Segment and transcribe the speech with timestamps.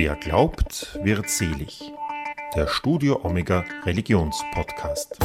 [0.00, 1.92] Wer glaubt, wird selig.
[2.54, 5.18] Der Studio Omega Religionspodcast.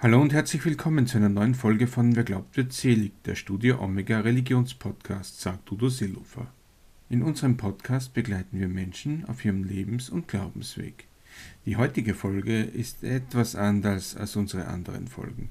[0.00, 3.80] Hallo und herzlich willkommen zu einer neuen Folge von Wer glaubt, wird selig, der Studio
[3.80, 6.48] Omega Religionspodcast, sagt Udo Seelofer.
[7.08, 11.06] In unserem Podcast begleiten wir Menschen auf ihrem Lebens- und Glaubensweg.
[11.64, 15.50] Die heutige Folge ist etwas anders als unsere anderen Folgen.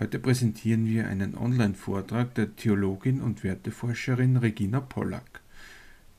[0.00, 5.40] Heute präsentieren wir einen Online-Vortrag der Theologin und Werteforscherin Regina Pollack.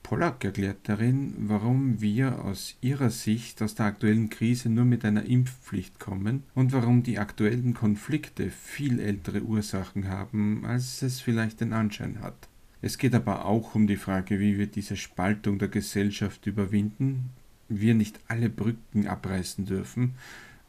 [0.01, 5.25] Pollack erklärt darin, warum wir aus ihrer Sicht aus der aktuellen Krise nur mit einer
[5.25, 11.73] Impfpflicht kommen und warum die aktuellen Konflikte viel ältere Ursachen haben, als es vielleicht den
[11.73, 12.47] Anschein hat.
[12.81, 17.31] Es geht aber auch um die Frage, wie wir diese Spaltung der Gesellschaft überwinden,
[17.67, 20.13] wir nicht alle Brücken abreißen dürfen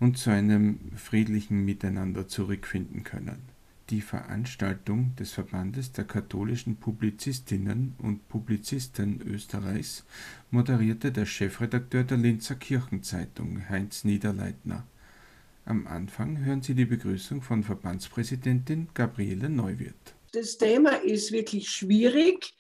[0.00, 3.42] und zu einem friedlichen Miteinander zurückfinden können.
[3.91, 10.04] Die Veranstaltung des Verbandes der katholischen Publizistinnen und Publizisten Österreichs
[10.51, 14.85] moderierte der Chefredakteur der Linzer Kirchenzeitung Heinz Niederleitner.
[15.65, 20.15] Am Anfang hören Sie die Begrüßung von Verbandspräsidentin Gabriele Neuwirth.
[20.32, 22.54] Das Thema ist wirklich schwierig.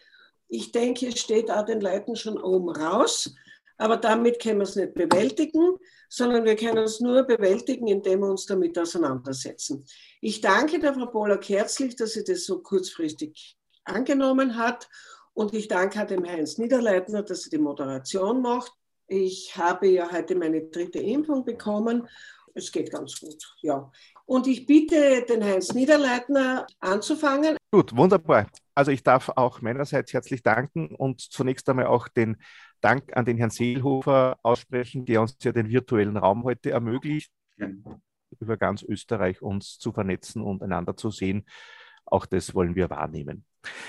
[0.48, 3.34] Ich denke, es steht auch den Leuten schon oben raus.
[3.78, 5.76] Aber damit können wir es nicht bewältigen,
[6.08, 9.84] sondern wir können es nur bewältigen, indem wir uns damit auseinandersetzen.
[10.20, 14.88] Ich danke der Frau Pollack herzlich, dass sie das so kurzfristig angenommen hat.
[15.34, 18.72] Und ich danke dem Heinz Niederleitner, dass er die Moderation macht.
[19.06, 22.08] Ich habe ja heute meine dritte Impfung bekommen.
[22.54, 23.90] Es geht ganz gut, ja.
[24.24, 27.56] Und ich bitte den Heinz Niederleitner anzufangen.
[27.70, 28.46] Gut, wunderbar.
[28.76, 32.36] Also ich darf auch meinerseits herzlich danken und zunächst einmal auch den
[32.82, 37.32] Dank an den Herrn Seelhofer aussprechen, der uns ja den virtuellen Raum heute ermöglicht,
[38.38, 41.46] über ganz Österreich uns zu vernetzen und einander zu sehen.
[42.04, 43.46] Auch das wollen wir wahrnehmen.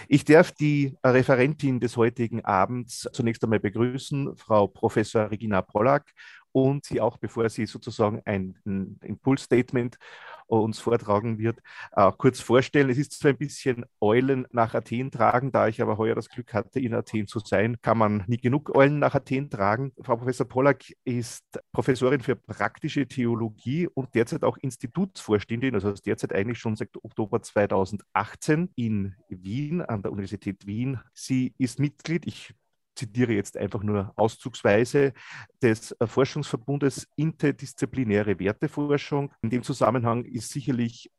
[0.08, 6.13] Ich darf die Referentin des heutigen Abends zunächst einmal begrüßen, Frau Professor Regina Pollack,
[6.58, 9.99] und sie auch, bevor sie sozusagen ein, ein Impulsstatement
[10.48, 11.59] uns vortragen wird,
[11.92, 12.89] äh, kurz vorstellen.
[12.89, 16.55] Es ist zwar ein bisschen Eulen nach Athen tragen, da ich aber heuer das Glück
[16.55, 19.92] hatte, in Athen zu sein, kann man nie genug Eulen nach Athen tragen.
[20.02, 21.43] Frau Professor Pollack ist
[21.73, 28.71] Professorin für praktische Theologie und derzeit auch Institutsvorständin, also derzeit eigentlich schon seit Oktober 2018
[28.76, 30.99] in Wien, an der Universität Wien.
[31.14, 32.55] Sie ist Mitglied, ich
[32.97, 35.13] zitiere jetzt einfach nur auszugsweise,
[35.61, 39.31] des äh, Forschungsverbundes Interdisziplinäre Werteforschung.
[39.41, 41.11] In dem Zusammenhang ist sicherlich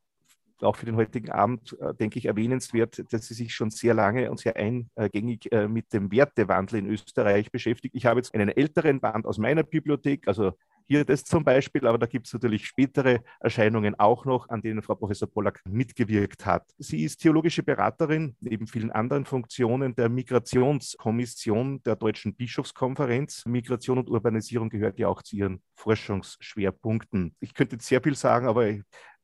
[0.60, 4.30] auch für den heutigen Abend, äh, denke ich, erwähnenswert, dass sie sich schon sehr lange
[4.30, 7.94] und sehr eingängig äh, mit dem Wertewandel in Österreich beschäftigt.
[7.94, 10.52] Ich habe jetzt einen älteren Band aus meiner Bibliothek, also
[10.88, 14.82] hier das zum Beispiel, aber da gibt es natürlich spätere Erscheinungen auch noch, an denen
[14.82, 16.64] Frau Professor Pollack mitgewirkt hat.
[16.78, 23.44] Sie ist theologische Beraterin neben vielen anderen Funktionen der Migrationskommission der Deutschen Bischofskonferenz.
[23.44, 27.36] Migration und Urbanisierung gehört ja auch zu ihren Forschungsschwerpunkten.
[27.40, 28.72] Ich könnte jetzt sehr viel sagen, aber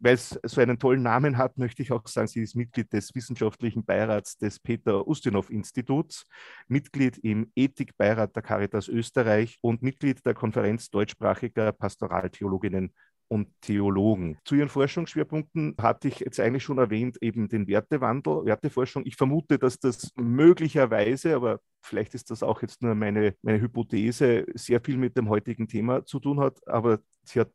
[0.05, 3.15] weil es so einen tollen Namen hat, möchte ich auch sagen, sie ist Mitglied des
[3.15, 6.27] wissenschaftlichen Beirats des Peter Ustinov Instituts,
[6.69, 12.93] Mitglied im Ethikbeirat der Caritas Österreich und Mitglied der Konferenz deutschsprachiger Pastoraltheologinnen
[13.29, 14.37] und Theologen.
[14.45, 19.07] Zu ihren Forschungsschwerpunkten hatte ich jetzt eigentlich schon erwähnt, eben den Wertewandel, Werteforschung.
[19.07, 24.45] Ich vermute, dass das möglicherweise, aber vielleicht ist das auch jetzt nur meine, meine Hypothese,
[24.55, 26.61] sehr viel mit dem heutigen Thema zu tun hat.
[26.69, 27.51] Aber sie hat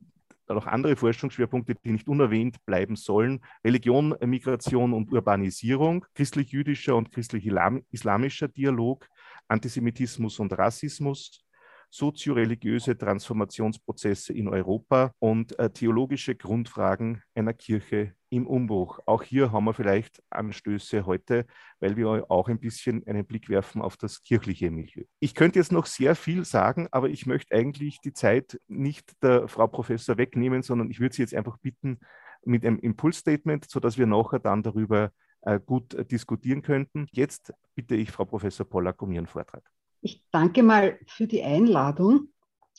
[0.49, 3.41] dann auch andere Forschungsschwerpunkte, die nicht unerwähnt bleiben sollen.
[3.63, 9.07] Religion, Migration und Urbanisierung, christlich-jüdischer und christlich-islamischer Dialog,
[9.47, 11.45] Antisemitismus und Rassismus,
[11.91, 18.99] sozioreligiöse Transformationsprozesse in Europa und äh, theologische Grundfragen einer Kirche im Umbruch.
[19.05, 21.45] Auch hier haben wir vielleicht Anstöße heute,
[21.79, 25.03] weil wir auch ein bisschen einen Blick werfen auf das kirchliche Milieu.
[25.19, 29.47] Ich könnte jetzt noch sehr viel sagen, aber ich möchte eigentlich die Zeit nicht der
[29.47, 31.99] Frau Professor wegnehmen, sondern ich würde Sie jetzt einfach bitten
[32.45, 37.07] mit einem Impulsstatement, sodass wir nachher dann darüber äh, gut diskutieren könnten.
[37.11, 39.63] Jetzt bitte ich Frau Professor Pollack um Ihren Vortrag.
[40.01, 42.29] Ich danke mal für die Einladung.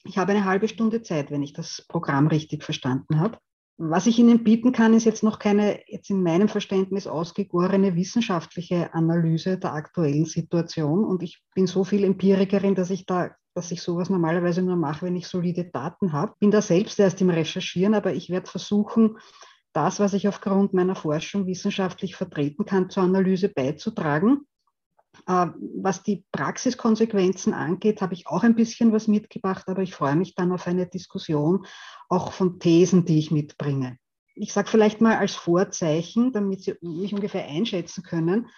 [0.05, 3.39] Ich habe eine halbe Stunde Zeit, wenn ich das Programm richtig verstanden habe.
[3.83, 8.93] Was ich Ihnen bieten kann, ist jetzt noch keine, jetzt in meinem Verständnis ausgegorene wissenschaftliche
[8.93, 11.03] Analyse der aktuellen Situation.
[11.03, 15.07] Und ich bin so viel Empirikerin, dass ich da, dass ich sowas normalerweise nur mache,
[15.07, 16.35] wenn ich solide Daten habe.
[16.39, 19.17] Bin da selbst erst im Recherchieren, aber ich werde versuchen,
[19.73, 24.43] das, was ich aufgrund meiner Forschung wissenschaftlich vertreten kann, zur Analyse beizutragen.
[25.27, 25.47] Äh,
[25.83, 30.35] was die Praxiskonsequenzen angeht, habe ich auch ein bisschen was mitgebracht, aber ich freue mich
[30.35, 31.67] dann auf eine Diskussion
[32.09, 33.99] auch von Thesen, die ich mitbringe.
[34.35, 38.49] Ich sage vielleicht mal als Vorzeichen, damit Sie mich ungefähr einschätzen können.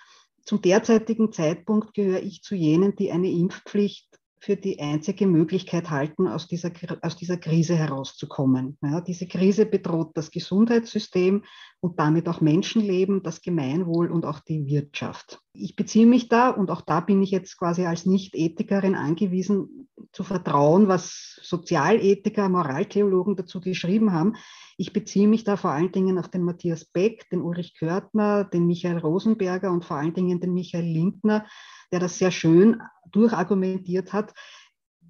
[0.44, 4.11] zum derzeitigen Zeitpunkt gehöre ich zu jenen, die eine Impfpflicht
[4.42, 6.72] für die einzige Möglichkeit halten, aus dieser,
[7.02, 8.76] aus dieser Krise herauszukommen.
[8.82, 11.44] Ja, diese Krise bedroht das Gesundheitssystem
[11.78, 15.40] und damit auch Menschenleben, das Gemeinwohl und auch die Wirtschaft.
[15.52, 20.24] Ich beziehe mich da, und auch da bin ich jetzt quasi als Nicht-Ethikerin angewiesen, zu
[20.24, 24.34] vertrauen, was Sozialethiker, Moraltheologen dazu geschrieben haben.
[24.76, 28.66] Ich beziehe mich da vor allen Dingen auf den Matthias Beck, den Ulrich Körtner, den
[28.66, 31.46] Michael Rosenberger und vor allen Dingen den Michael Lindner,
[31.92, 32.80] der das sehr schön
[33.12, 34.32] durchargumentiert hat.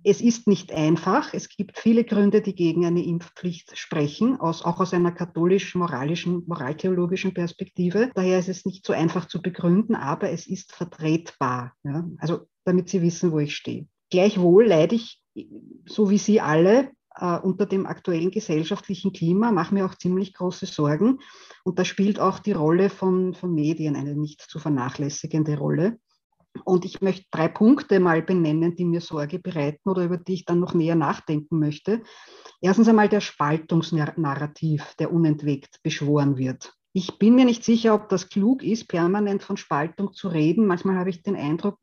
[0.05, 1.33] Es ist nicht einfach.
[1.33, 7.35] Es gibt viele Gründe, die gegen eine Impfpflicht sprechen, aus, auch aus einer katholisch-moralischen, moraltheologischen
[7.35, 8.11] Perspektive.
[8.15, 11.75] Daher ist es nicht so einfach zu begründen, aber es ist vertretbar.
[11.85, 12.05] Ja?
[12.19, 13.87] Also damit Sie wissen, wo ich stehe.
[14.11, 15.23] Gleichwohl leide ich,
[15.87, 20.67] so wie Sie alle, äh, unter dem aktuellen gesellschaftlichen Klima, mache mir auch ziemlich große
[20.67, 21.19] Sorgen.
[21.65, 25.99] Und da spielt auch die Rolle von, von Medien eine nicht zu vernachlässigende Rolle.
[26.65, 30.45] Und ich möchte drei Punkte mal benennen, die mir Sorge bereiten oder über die ich
[30.45, 32.03] dann noch näher nachdenken möchte.
[32.61, 36.75] Erstens einmal der Spaltungsnarrativ, der unentwegt beschworen wird.
[36.93, 40.67] Ich bin mir nicht sicher, ob das klug ist, permanent von Spaltung zu reden.
[40.67, 41.79] Manchmal habe ich den Eindruck,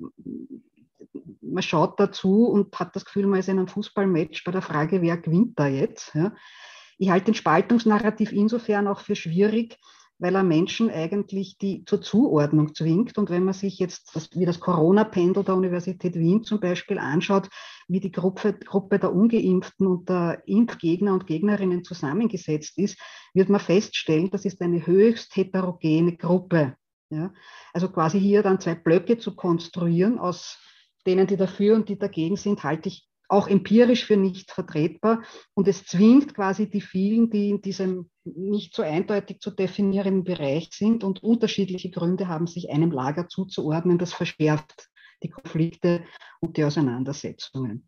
[1.42, 5.01] man schaut dazu und hat das Gefühl, man ist in einem Fußballmatch bei der Frage,
[5.01, 6.16] wer gewinnt da jetzt.
[7.00, 9.80] Ich halte den Spaltungsnarrativ insofern auch für schwierig,
[10.19, 13.18] weil er Menschen eigentlich die zur Zuordnung zwingt.
[13.18, 17.50] Und wenn man sich jetzt das, wie das Corona-Pendel der Universität Wien zum Beispiel anschaut,
[17.88, 23.00] wie die Gruppe, Gruppe der Ungeimpften und der Impfgegner und Gegnerinnen zusammengesetzt ist,
[23.33, 26.75] wird man feststellen, das ist eine höchst heterogene Gruppe.
[27.10, 27.33] Ja?
[27.74, 30.60] Also quasi hier dann zwei Blöcke zu konstruieren aus
[31.07, 35.23] denen, die dafür und die dagegen sind, halte ich auch empirisch für nicht vertretbar.
[35.53, 40.69] Und es zwingt quasi die vielen, die in diesem nicht so eindeutig zu definierenden Bereich
[40.73, 44.89] sind und unterschiedliche Gründe haben, sich einem Lager zuzuordnen, das verschärft
[45.23, 46.03] die Konflikte
[46.39, 47.87] und die Auseinandersetzungen.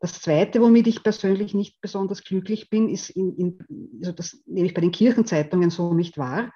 [0.00, 4.66] Das Zweite, womit ich persönlich nicht besonders glücklich bin, ist, in, in, also das nehme
[4.66, 6.52] ich bei den Kirchenzeitungen so nicht wahr,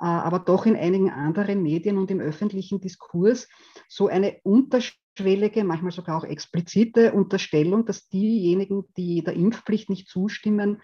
[0.00, 3.48] äh, aber doch in einigen anderen Medien und im öffentlichen Diskurs
[3.88, 4.40] so eine
[5.20, 10.80] unterschwellige, manchmal sogar auch explizite Unterstellung, dass diejenigen, die der Impfpflicht nicht zustimmen,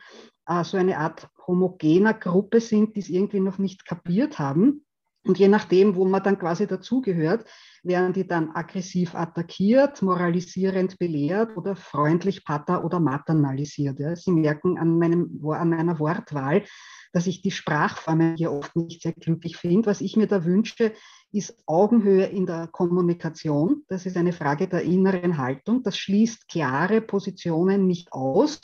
[0.46, 4.85] äh, so eine Art homogener Gruppe sind, die es irgendwie noch nicht kapiert haben.
[5.26, 7.44] Und je nachdem, wo man dann quasi dazugehört,
[7.82, 13.98] werden die dann aggressiv attackiert, moralisierend belehrt oder freundlich pater- oder maternalisiert.
[13.98, 14.14] Ja.
[14.14, 16.64] Sie merken an, meinem, an meiner Wortwahl,
[17.12, 19.86] dass ich die Sprachformen hier oft nicht sehr glücklich finde.
[19.86, 20.92] Was ich mir da wünsche,
[21.32, 23.82] ist Augenhöhe in der Kommunikation.
[23.88, 25.82] Das ist eine Frage der inneren Haltung.
[25.82, 28.60] Das schließt klare Positionen nicht aus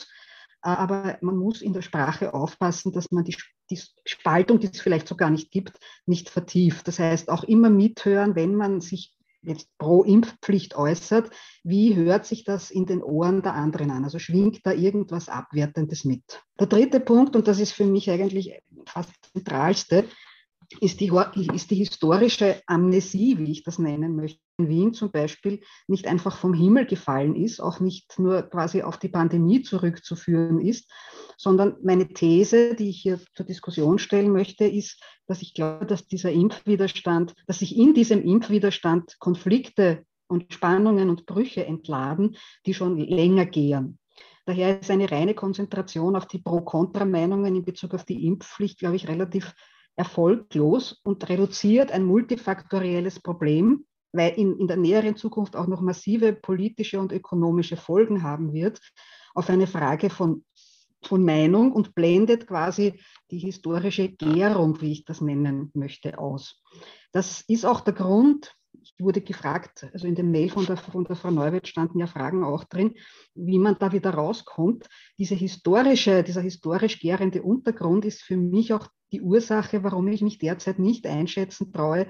[0.63, 3.35] aber man muss in der Sprache aufpassen, dass man die,
[3.69, 6.87] die, Spaltung, die es vielleicht so gar nicht gibt, nicht vertieft.
[6.87, 11.29] Das heißt, auch immer mithören, wenn man sich jetzt pro Impfpflicht äußert,
[11.63, 14.03] wie hört sich das in den Ohren der anderen an?
[14.03, 16.23] Also schwingt da irgendwas Abwertendes mit.
[16.59, 18.53] Der dritte Punkt, und das ist für mich eigentlich
[18.85, 20.05] fast das zentralste,
[20.79, 21.11] ist die,
[21.53, 26.37] ist die historische Amnesie, wie ich das nennen möchte, in Wien zum Beispiel nicht einfach
[26.37, 30.91] vom Himmel gefallen ist, auch nicht nur quasi auf die Pandemie zurückzuführen ist,
[31.37, 36.05] sondern meine These, die ich hier zur Diskussion stellen möchte, ist, dass ich glaube, dass
[36.05, 42.97] dieser Impfwiderstand, dass sich in diesem Impfwiderstand Konflikte und Spannungen und Brüche entladen, die schon
[42.97, 43.99] länger gehen.
[44.45, 49.07] Daher ist eine reine Konzentration auf die Pro-Kontra-Meinungen in Bezug auf die Impfpflicht, glaube ich,
[49.07, 49.53] relativ
[49.95, 56.33] erfolglos und reduziert ein multifaktorielles Problem, weil in, in der näheren Zukunft auch noch massive
[56.33, 58.79] politische und ökonomische Folgen haben wird,
[59.33, 60.45] auf eine Frage von,
[61.01, 63.01] von Meinung und blendet quasi
[63.31, 66.61] die historische Gärung, wie ich das nennen möchte, aus.
[67.11, 71.05] Das ist auch der Grund, ich wurde gefragt, also in dem Mail von der, von
[71.05, 72.95] der Frau Neuwirth standen ja Fragen auch drin,
[73.33, 74.87] wie man da wieder rauskommt.
[75.17, 80.39] Diese historische, dieser historisch gärende Untergrund ist für mich auch die Ursache, warum ich mich
[80.39, 82.07] derzeit nicht einschätzen traue,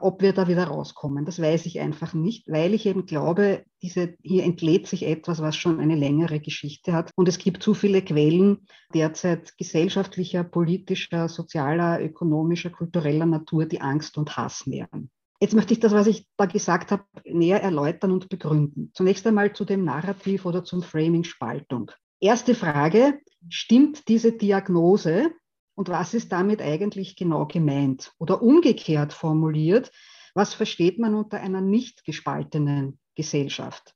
[0.00, 1.24] ob wir da wieder rauskommen.
[1.24, 5.56] Das weiß ich einfach nicht, weil ich eben glaube, diese, hier entlädt sich etwas, was
[5.56, 7.10] schon eine längere Geschichte hat.
[7.16, 14.18] Und es gibt zu viele Quellen derzeit gesellschaftlicher, politischer, sozialer, ökonomischer, kultureller Natur, die Angst
[14.18, 15.10] und Hass nähren.
[15.40, 18.90] Jetzt möchte ich das, was ich da gesagt habe, näher erläutern und begründen.
[18.94, 21.92] Zunächst einmal zu dem Narrativ oder zum Framing Spaltung.
[22.20, 25.30] Erste Frage, stimmt diese Diagnose
[25.78, 28.12] und was ist damit eigentlich genau gemeint?
[28.18, 29.92] Oder umgekehrt formuliert,
[30.34, 33.94] was versteht man unter einer nicht gespaltenen Gesellschaft?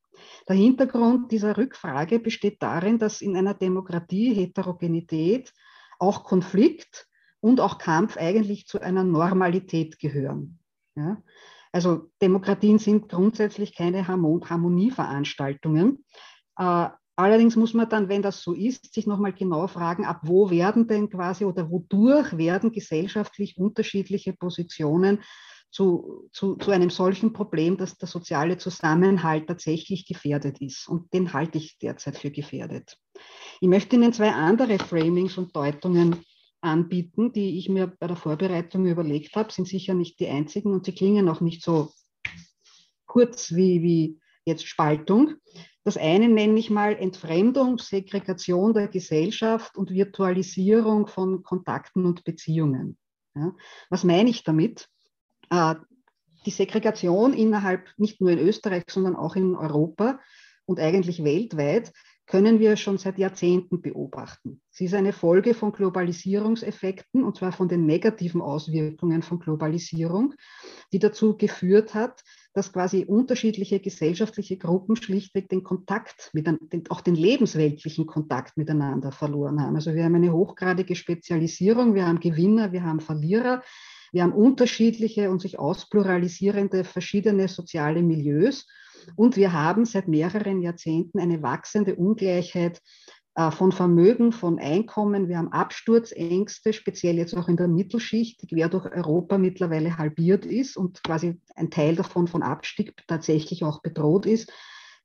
[0.48, 5.52] Der Hintergrund dieser Rückfrage besteht darin, dass in einer Demokratie Heterogenität,
[5.98, 7.08] auch Konflikt
[7.40, 10.60] und auch Kampf eigentlich zu einer Normalität gehören.
[10.94, 11.20] Ja?
[11.72, 16.04] Also Demokratien sind grundsätzlich keine Harmonieveranstaltungen.
[16.56, 20.50] Äh, allerdings muss man dann, wenn das so ist, sich nochmal genau fragen, ab wo
[20.50, 25.23] werden denn quasi oder wodurch werden gesellschaftlich unterschiedliche Positionen
[25.71, 30.87] zu, zu, zu einem solchen Problem, dass der soziale Zusammenhalt tatsächlich gefährdet ist.
[30.87, 32.99] Und den halte ich derzeit für gefährdet.
[33.61, 36.25] Ich möchte Ihnen zwei andere Framings und Deutungen
[36.61, 40.87] anbieten, die ich mir bei der Vorbereitung überlegt habe, sind sicher nicht die einzigen und
[40.87, 41.90] sie klingen auch nicht so
[43.07, 45.35] kurz wie, wie jetzt Spaltung.
[45.84, 52.96] Das eine nenne ich mal Entfremdung, Segregation der Gesellschaft und Virtualisierung von Kontakten und Beziehungen.
[53.34, 53.52] Ja,
[53.90, 54.88] was meine ich damit?
[55.50, 55.74] Äh,
[56.46, 60.20] die Segregation innerhalb nicht nur in Österreich, sondern auch in Europa
[60.66, 61.92] und eigentlich weltweit
[62.26, 64.62] können wir schon seit Jahrzehnten beobachten.
[64.70, 70.34] Sie ist eine Folge von Globalisierungseffekten, und zwar von den negativen Auswirkungen von Globalisierung,
[70.92, 72.22] die dazu geführt hat,
[72.54, 79.11] dass quasi unterschiedliche gesellschaftliche Gruppen schlichtweg den Kontakt, mit, den, auch den lebensweltlichen Kontakt miteinander
[79.12, 79.76] verloren haben.
[79.76, 83.62] Also wir haben eine hochgradige Spezialisierung, wir haben Gewinner, wir haben Verlierer,
[84.12, 88.66] wir haben unterschiedliche und sich auspluralisierende verschiedene soziale Milieus.
[89.16, 92.80] Und wir haben seit mehreren Jahrzehnten eine wachsende Ungleichheit
[93.34, 95.28] von Vermögen, von Einkommen.
[95.28, 100.44] Wir haben Absturzängste, speziell jetzt auch in der Mittelschicht, die quer durch Europa mittlerweile halbiert
[100.44, 104.52] ist und quasi ein Teil davon von Abstieg tatsächlich auch bedroht ist.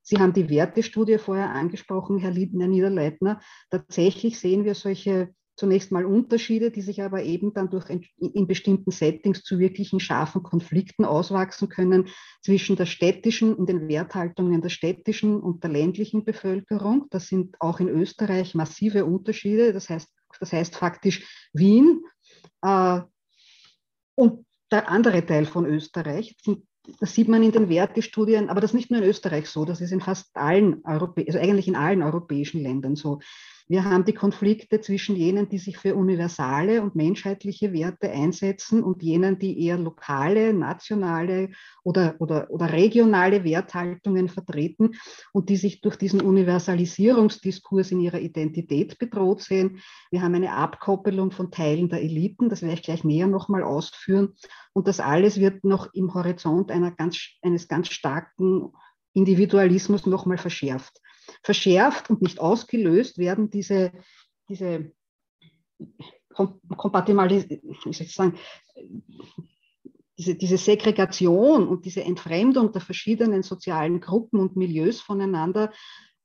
[0.02, 3.40] Sie haben die Wertestudie vorher angesprochen, Herr Niederleitner.
[3.70, 8.92] Tatsächlich sehen wir solche zunächst mal Unterschiede, die sich aber eben dann durch in bestimmten
[8.92, 12.08] Settings zu wirklichen scharfen Konflikten auswachsen können
[12.44, 17.08] zwischen der städtischen, in den Werthaltungen der städtischen und der ländlichen Bevölkerung.
[17.10, 19.74] Das sind auch in Österreich massive Unterschiede.
[19.74, 20.08] Das heißt,
[20.40, 22.04] das heißt faktisch Wien
[22.62, 23.02] äh,
[24.16, 26.36] und der andere Teil von Österreich.
[27.00, 29.82] Das sieht man in den Wertestudien, aber das ist nicht nur in Österreich so, das
[29.82, 33.20] ist in fast allen Europä also eigentlich in allen europäischen Ländern so.
[33.70, 39.04] Wir haben die Konflikte zwischen jenen, die sich für universale und menschheitliche Werte einsetzen und
[39.04, 41.50] jenen, die eher lokale, nationale
[41.84, 44.92] oder, oder, oder regionale Werthaltungen vertreten
[45.34, 49.82] und die sich durch diesen Universalisierungsdiskurs in ihrer Identität bedroht sehen.
[50.12, 54.36] Wir haben eine Abkoppelung von Teilen der Eliten, das werde ich gleich näher nochmal ausführen.
[54.72, 58.72] Und das alles wird noch im Horizont einer ganz, eines ganz starken
[59.14, 61.02] Individualismus nochmal verschärft
[61.44, 63.92] verschärft und nicht ausgelöst werden diese,
[64.50, 64.92] diese
[68.14, 68.38] sagen,
[70.18, 75.72] diese, diese Segregation und diese Entfremdung der verschiedenen sozialen Gruppen und Milieus voneinander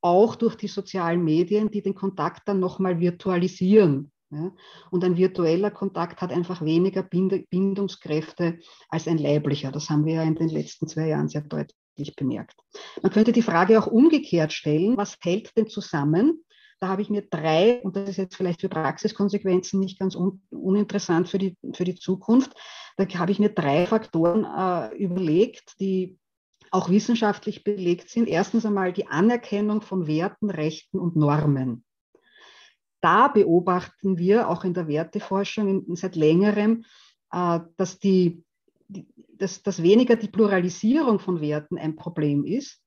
[0.01, 4.11] auch durch die sozialen Medien, die den Kontakt dann nochmal virtualisieren.
[4.31, 4.53] Ja?
[4.91, 9.71] Und ein virtueller Kontakt hat einfach weniger Bindungskräfte als ein leiblicher.
[9.71, 11.82] Das haben wir ja in den letzten zwei Jahren sehr deutlich
[12.17, 12.57] bemerkt.
[13.03, 16.45] Man könnte die Frage auch umgekehrt stellen, was hält denn zusammen?
[16.81, 20.43] Da habe ich mir drei, und das ist jetzt vielleicht für Praxiskonsequenzen nicht ganz un,
[20.51, 22.53] uninteressant für die, für die Zukunft,
[22.97, 26.19] da habe ich mir drei Faktoren äh, überlegt, die
[26.71, 28.29] auch wissenschaftlich belegt sind.
[28.29, 31.85] Erstens einmal die Anerkennung von Werten, Rechten und Normen.
[33.01, 36.85] Da beobachten wir auch in der Werteforschung seit längerem,
[37.31, 38.45] äh, dass die
[39.39, 42.81] dass, dass weniger die Pluralisierung von Werten ein Problem ist,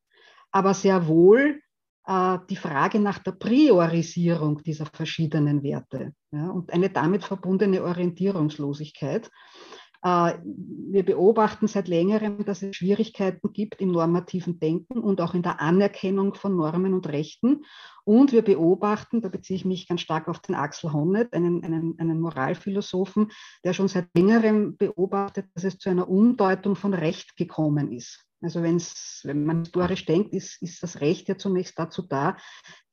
[0.51, 1.61] aber sehr wohl
[2.05, 9.29] äh, die Frage nach der Priorisierung dieser verschiedenen Werte ja, und eine damit verbundene Orientierungslosigkeit.
[10.05, 15.41] Äh, wir beobachten seit längerem, dass es Schwierigkeiten gibt im normativen Denken und auch in
[15.41, 17.65] der Anerkennung von Normen und Rechten.
[18.03, 21.97] Und wir beobachten, da beziehe ich mich ganz stark auf den Axel Honneth, einen, einen,
[21.97, 23.31] einen Moralphilosophen,
[23.63, 28.24] der schon seit längerem beobachtet, dass es zu einer Umdeutung von Recht gekommen ist.
[28.41, 32.37] Also wenn's, wenn man historisch denkt, ist, ist das Recht ja zunächst dazu da,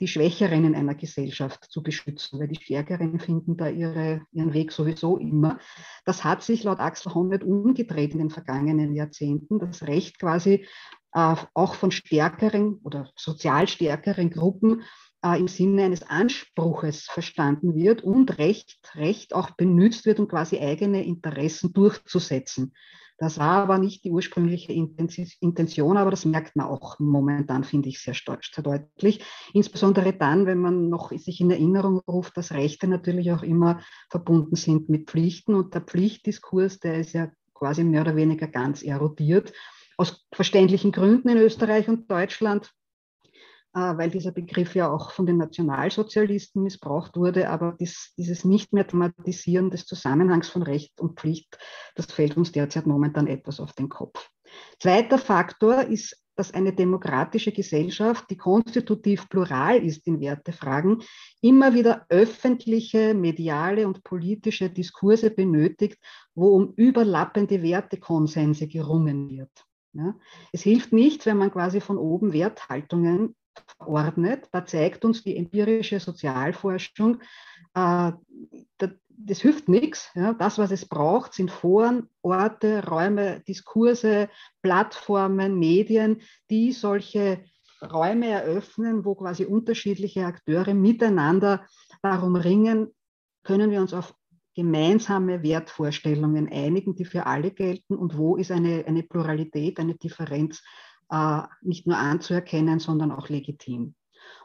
[0.01, 4.73] die Schwächeren in einer Gesellschaft zu beschützen, weil die Stärkeren finden da ihre, ihren Weg
[4.73, 5.59] sowieso immer.
[6.05, 9.59] Das hat sich laut Axel Honneth umgedreht in den vergangenen Jahrzehnten.
[9.59, 10.67] Das Recht quasi
[11.13, 14.83] äh, auch von stärkeren oder sozial stärkeren Gruppen
[15.25, 20.59] äh, im Sinne eines Anspruches verstanden wird und Recht, Recht auch benutzt wird, um quasi
[20.59, 22.73] eigene Interessen durchzusetzen.
[23.23, 28.01] Das war aber nicht die ursprüngliche Intention, aber das merkt man auch momentan, finde ich,
[28.01, 29.25] sehr, sehr deutlich.
[29.53, 34.57] Insbesondere dann, wenn man noch sich in Erinnerung ruft, dass Rechte natürlich auch immer verbunden
[34.57, 35.55] sind mit Pflichten.
[35.55, 39.53] Und der Pflichtdiskurs, der ist ja quasi mehr oder weniger ganz erodiert.
[39.97, 42.73] Aus verständlichen Gründen in Österreich und Deutschland
[43.73, 47.49] weil dieser Begriff ja auch von den Nationalsozialisten missbraucht wurde.
[47.49, 51.59] Aber dies, dieses nicht mehr Thematisieren des Zusammenhangs von Recht und Pflicht,
[51.95, 54.29] das fällt uns derzeit momentan etwas auf den Kopf.
[54.79, 61.03] Zweiter Faktor ist, dass eine demokratische Gesellschaft, die konstitutiv plural ist in Wertefragen,
[61.41, 65.99] immer wieder öffentliche, mediale und politische Diskurse benötigt,
[66.35, 69.51] wo um überlappende Wertekonsense gerungen wird.
[69.93, 70.15] Ja.
[70.53, 73.37] Es hilft nicht, wenn man quasi von oben Werthaltungen
[73.79, 74.49] verordnet.
[74.53, 77.21] Da zeigt uns die empirische Sozialforschung,
[77.75, 78.13] äh,
[79.25, 80.11] das hilft nichts.
[80.15, 80.35] Ja.
[80.35, 84.29] Das, was es braucht, sind Foren, Orte, Räume, Diskurse,
[84.63, 87.45] Plattformen, Medien, die solche
[87.81, 91.67] Räume eröffnen, wo quasi unterschiedliche Akteure miteinander
[92.03, 92.89] darum ringen,
[93.45, 94.15] können wir uns auf
[94.55, 100.63] gemeinsame Wertvorstellungen einigen, die für alle gelten und wo ist eine, eine Pluralität, eine Differenz
[101.63, 103.95] nicht nur anzuerkennen, sondern auch legitim.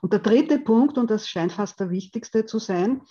[0.02, 3.02] Und der dritte Punkt, und das scheint fast der wichtigste zu sein,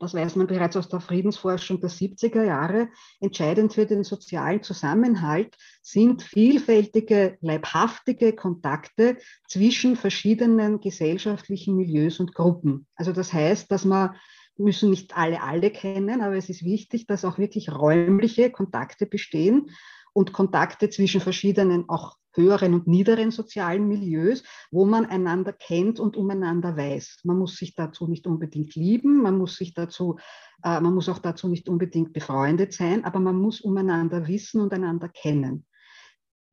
[0.00, 2.88] das weiß man bereits aus der Friedensforschung der 70er Jahre,
[3.20, 12.86] entscheidend für den sozialen Zusammenhalt sind vielfältige, leibhaftige Kontakte zwischen verschiedenen gesellschaftlichen Milieus und Gruppen.
[12.94, 14.14] Also das heißt, dass man
[14.56, 19.70] müssen nicht alle alle kennen, aber es ist wichtig, dass auch wirklich räumliche Kontakte bestehen
[20.12, 26.16] und Kontakte zwischen verschiedenen auch höheren und niederen sozialen Milieus, wo man einander kennt und
[26.16, 27.20] umeinander weiß.
[27.24, 30.18] Man muss sich dazu nicht unbedingt lieben, man muss sich dazu,
[30.62, 34.72] äh, man muss auch dazu nicht unbedingt befreundet sein, aber man muss umeinander wissen und
[34.72, 35.66] einander kennen.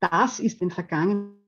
[0.00, 1.45] Das ist in vergangenen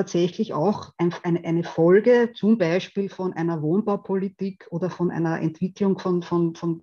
[0.00, 5.98] tatsächlich auch ein, eine, eine, Folge zum Beispiel von einer Wohnbaupolitik oder von einer Entwicklung
[5.98, 6.82] von, von, von,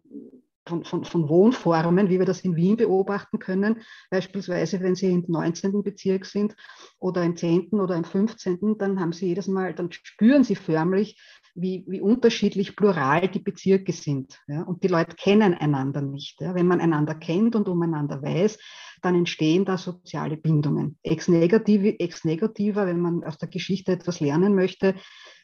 [0.68, 3.82] von, von, von Wohnformen, wie wir das in Wien beobachten können.
[4.10, 5.84] Beispielsweise, wenn Sie im 19.
[5.84, 6.56] Bezirk sind
[7.00, 7.70] oder im 10.
[7.72, 11.20] oder im 15., dann haben Sie jedes Mal, dann spüren Sie förmlich,
[11.58, 14.40] wie, wie unterschiedlich plural die Bezirke sind.
[14.48, 14.62] Ja?
[14.62, 16.40] Und die Leute kennen einander nicht.
[16.40, 16.54] Ja?
[16.54, 18.60] Wenn man einander kennt und umeinander weiß,
[19.02, 20.98] dann entstehen da soziale Bindungen.
[21.04, 24.96] Ex, -negative, ex negativer, wenn man aus der Geschichte etwas lernen möchte,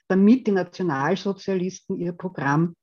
[0.08, 2.76] damit die Nationalsozialisten ihr Programm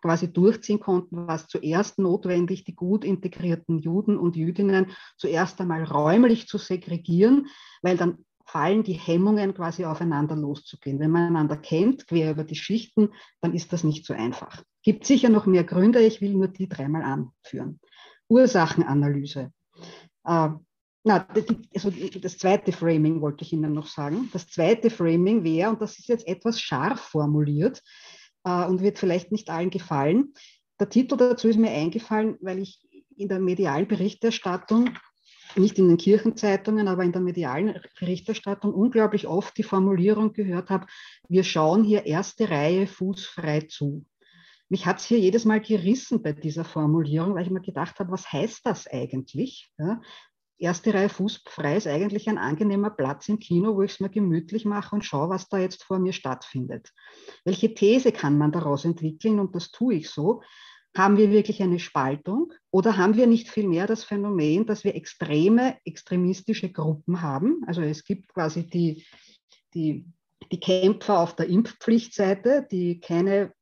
[0.00, 5.84] quasi durchziehen konnten, war es zuerst notwendig, die gut integrierten Juden und Jüdinnen zuerst einmal
[5.84, 7.46] räumlich zu segregieren,
[7.82, 10.98] weil dann fallen die Hemmungen quasi aufeinander loszugehen.
[10.98, 13.10] Wenn man einander kennt, quer über die Schichten,
[13.40, 14.64] dann ist das nicht so einfach.
[14.82, 17.78] Gibt sicher noch mehr Gründe, ich will nur die dreimal anführen.
[18.28, 19.52] Ursachenanalyse.
[20.24, 20.48] Äh,
[21.02, 21.26] na,
[21.74, 24.28] also das zweite Framing wollte ich Ihnen noch sagen.
[24.32, 27.82] Das zweite Framing wäre, und das ist jetzt etwas scharf formuliert
[28.44, 30.34] äh, und wird vielleicht nicht allen gefallen.
[30.78, 32.80] Der Titel dazu ist mir eingefallen, weil ich
[33.16, 34.90] in der medialen Berichterstattung
[35.56, 40.86] nicht in den Kirchenzeitungen, aber in der medialen Berichterstattung unglaublich oft die Formulierung gehört habe,
[41.28, 44.06] wir schauen hier erste Reihe fußfrei zu.
[44.68, 48.12] Mich hat es hier jedes Mal gerissen bei dieser Formulierung, weil ich mir gedacht habe,
[48.12, 49.72] was heißt das eigentlich?
[49.78, 50.00] Ja,
[50.60, 54.64] erste Reihe fußfrei ist eigentlich ein angenehmer Platz im Kino, wo ich es mir gemütlich
[54.64, 56.90] mache und schaue, was da jetzt vor mir stattfindet.
[57.44, 59.40] Welche These kann man daraus entwickeln?
[59.40, 60.42] Und das tue ich so.
[60.96, 65.76] Haben wir wirklich eine Spaltung oder haben wir nicht vielmehr das Phänomen, dass wir extreme,
[65.84, 67.62] extremistische Gruppen haben?
[67.66, 69.06] Also es gibt quasi die,
[69.72, 70.04] die,
[70.50, 73.52] die Kämpfer auf der Impfpflichtseite, die keine,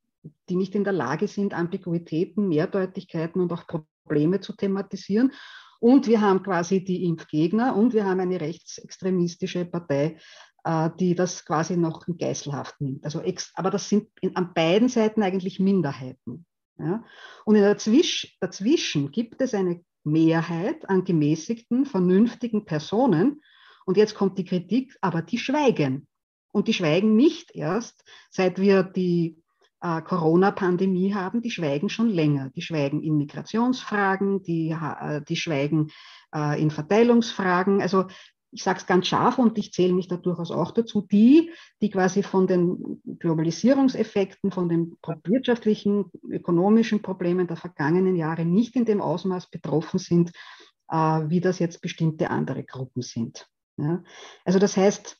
[0.49, 5.31] die nicht in der Lage sind, Ambiguitäten, Mehrdeutigkeiten und auch Probleme zu thematisieren.
[5.79, 10.17] Und wir haben quasi die Impfgegner und wir haben eine rechtsextremistische Partei,
[10.65, 13.05] äh, die das quasi noch in Geiselhaft nimmt.
[13.05, 16.45] Also, aber das sind an beiden Seiten eigentlich Minderheiten.
[16.77, 17.03] Ja?
[17.45, 23.41] Und dazwischen, dazwischen gibt es eine Mehrheit an gemäßigten, vernünftigen Personen.
[23.85, 26.07] Und jetzt kommt die Kritik, aber die schweigen.
[26.51, 29.41] Und die schweigen nicht erst, seit wir die
[29.81, 32.49] äh, Corona-Pandemie haben, die schweigen schon länger.
[32.55, 35.91] Die schweigen in Migrationsfragen, die, äh, die schweigen
[36.33, 37.81] äh, in Verteilungsfragen.
[37.81, 38.07] Also
[38.51, 41.89] ich sage es ganz scharf und ich zähle mich da durchaus auch dazu, die, die
[41.89, 49.01] quasi von den Globalisierungseffekten, von den wirtschaftlichen, ökonomischen Problemen der vergangenen Jahre nicht in dem
[49.01, 50.31] Ausmaß betroffen sind,
[50.89, 53.47] äh, wie das jetzt bestimmte andere Gruppen sind.
[53.77, 54.03] Ja?
[54.45, 55.17] Also das heißt,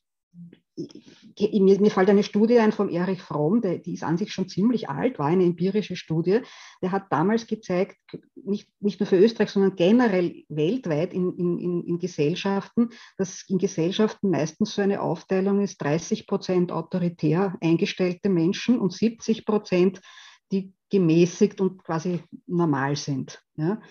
[1.60, 4.48] mir, mir fällt eine Studie ein von Erich Fromm, der, die ist an sich schon
[4.48, 6.42] ziemlich alt, war eine empirische Studie.
[6.82, 7.98] Der hat damals gezeigt,
[8.36, 14.30] nicht, nicht nur für Österreich, sondern generell weltweit in, in, in Gesellschaften, dass in Gesellschaften
[14.30, 20.02] meistens so eine Aufteilung ist, 30 Prozent autoritär eingestellte Menschen und 70 Prozent,
[20.52, 23.42] die gemäßigt und quasi normal sind.
[23.56, 23.82] Ja.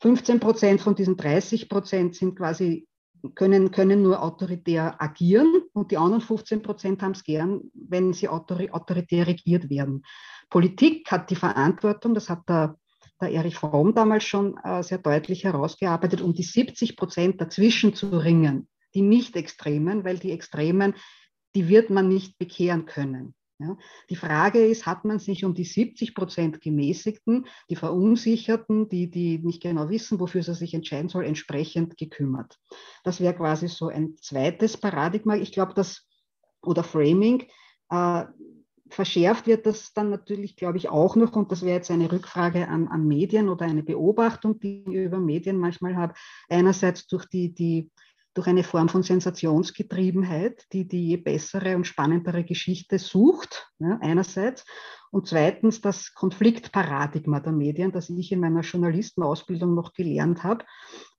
[0.00, 2.88] 15 Prozent von diesen 30 Prozent sind quasi
[3.34, 8.28] können, können nur autoritär agieren und die anderen 15 Prozent haben es gern, wenn sie
[8.28, 10.04] autoritär regiert werden.
[10.50, 12.76] Politik hat die Verantwortung, das hat der,
[13.20, 18.08] der Erich Fromm damals schon äh, sehr deutlich herausgearbeitet, um die 70 Prozent dazwischen zu
[18.08, 20.94] ringen, die Nicht-Extremen, weil die Extremen,
[21.54, 23.34] die wird man nicht bekehren können.
[23.62, 23.76] Ja.
[24.10, 29.38] Die Frage ist, hat man sich um die 70 Prozent Gemäßigten, die Verunsicherten, die, die
[29.38, 32.58] nicht genau wissen, wofür sie sich entscheiden soll, entsprechend gekümmert?
[33.04, 35.36] Das wäre quasi so ein zweites Paradigma.
[35.36, 36.08] Ich glaube, das
[36.62, 37.44] oder Framing.
[37.90, 38.24] Äh,
[38.88, 42.68] verschärft wird das dann natürlich, glaube ich, auch noch, und das wäre jetzt eine Rückfrage
[42.68, 46.14] an, an Medien oder eine Beobachtung, die ich über Medien manchmal habe.
[46.48, 47.90] Einerseits durch die, die
[48.34, 54.64] durch eine Form von Sensationsgetriebenheit, die die je bessere und spannendere Geschichte sucht, ja, einerseits.
[55.10, 60.64] Und zweitens das Konfliktparadigma der Medien, das ich in meiner Journalistenausbildung noch gelernt habe,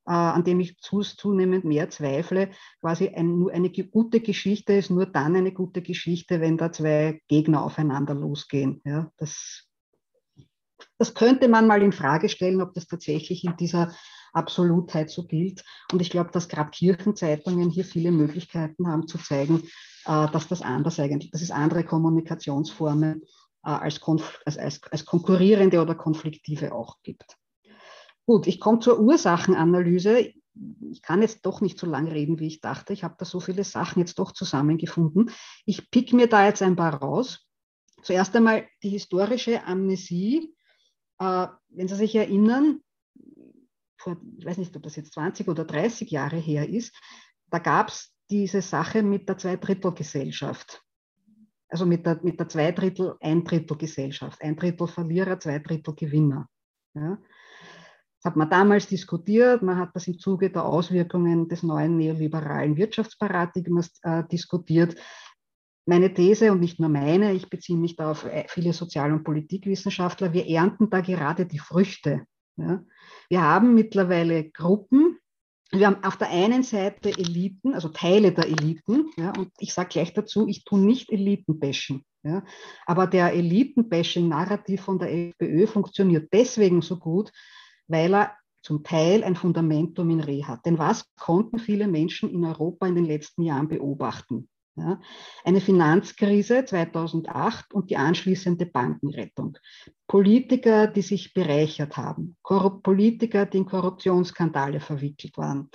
[0.06, 2.50] äh, an dem ich zunehmend mehr zweifle.
[2.82, 7.22] Quasi ein, nur eine gute Geschichte ist nur dann eine gute Geschichte, wenn da zwei
[7.28, 8.82] Gegner aufeinander losgehen.
[8.84, 9.68] Ja, das,
[10.98, 13.94] das könnte man mal in Frage stellen, ob das tatsächlich in dieser
[14.34, 15.64] Absolutheit so gilt.
[15.92, 19.64] Und ich glaube, dass gerade Kirchenzeitungen hier viele Möglichkeiten haben zu zeigen,
[20.06, 23.22] äh, dass das anders eigentlich, dass es andere Kommunikationsformen
[23.64, 24.02] äh, als,
[24.46, 27.38] als, als, als konkurrierende oder konfliktive auch gibt.
[28.26, 30.34] Gut, ich komme zur Ursachenanalyse.
[30.92, 32.94] Ich kann jetzt doch nicht so lange reden, wie ich dachte.
[32.94, 35.32] Ich habe da so viele Sachen jetzt doch zusammengefunden.
[35.66, 37.48] Ich pick mir da jetzt ein paar raus.
[38.02, 40.56] Zuerst einmal die historische Amnesie.
[41.20, 42.82] Äh, wenn Sie sich erinnern,
[43.98, 46.96] vor, ich weiß nicht, ob das jetzt 20 oder 30 Jahre her ist,
[47.50, 50.82] da gab es diese Sache mit der Zweidrittelgesellschaft.
[51.70, 54.42] Also mit der, mit der Zweidrittel, Eindrittelgesellschaft.
[54.42, 56.48] Ein Drittel Verlierer, zwei Drittel Gewinner.
[56.94, 57.18] Ja.
[58.24, 62.78] Das hat man damals diskutiert, man hat das im Zuge der Auswirkungen des neuen neoliberalen
[62.78, 64.96] Wirtschaftsparadigmas äh, diskutiert.
[65.86, 69.24] Meine These und nicht nur meine, ich beziehe mich da auf äh, viele Sozial- und
[69.24, 72.26] Politikwissenschaftler, wir ernten da gerade die Früchte
[72.58, 72.84] ja.
[73.30, 75.18] Wir haben mittlerweile Gruppen,
[75.72, 79.90] wir haben auf der einen Seite Eliten, also Teile der Eliten, ja, und ich sage
[79.90, 82.04] gleich dazu, ich tue nicht Elitenbashing.
[82.26, 82.44] Ja,
[82.86, 87.32] aber der Elitenbashing-Narrativ von der FPÖ funktioniert deswegen so gut,
[87.88, 90.66] weil er zum Teil ein Fundamentum in Re hat.
[90.66, 94.48] Denn was konnten viele Menschen in Europa in den letzten Jahren beobachten?
[94.76, 95.00] Ja,
[95.44, 99.58] eine Finanzkrise 2008 und die anschließende Bankenrettung.
[100.08, 102.38] Politiker, die sich bereichert haben.
[102.82, 105.70] Politiker, die in Korruptionsskandale verwickelt waren.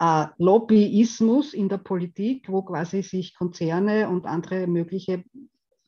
[0.00, 5.22] Äh, Lobbyismus in der Politik, wo quasi sich Konzerne und andere mögliche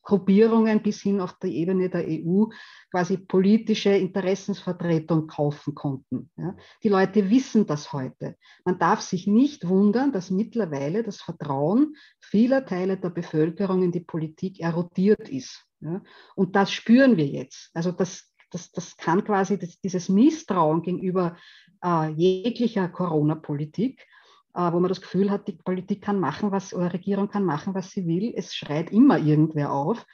[0.04, 2.46] Gruppierungen bis hin auf die Ebene der EU
[2.90, 6.30] quasi politische Interessensvertretung kaufen konnten.
[6.36, 6.56] Ja.
[6.82, 8.36] Die Leute wissen das heute.
[8.64, 14.00] Man darf sich nicht wundern, dass mittlerweile das Vertrauen vieler Teile der Bevölkerung in die
[14.00, 15.64] Politik erodiert ist.
[15.80, 16.02] Ja.
[16.36, 17.70] Und das spüren wir jetzt.
[17.74, 21.36] Also das, das, das kann quasi das, dieses Misstrauen gegenüber
[21.82, 24.06] äh, jeglicher Corona-Politik
[24.54, 27.90] wo man das Gefühl hat, die Politik kann machen, was, oder Regierung kann machen, was
[27.90, 28.32] sie will.
[28.36, 30.06] Es schreit immer irgendwer auf.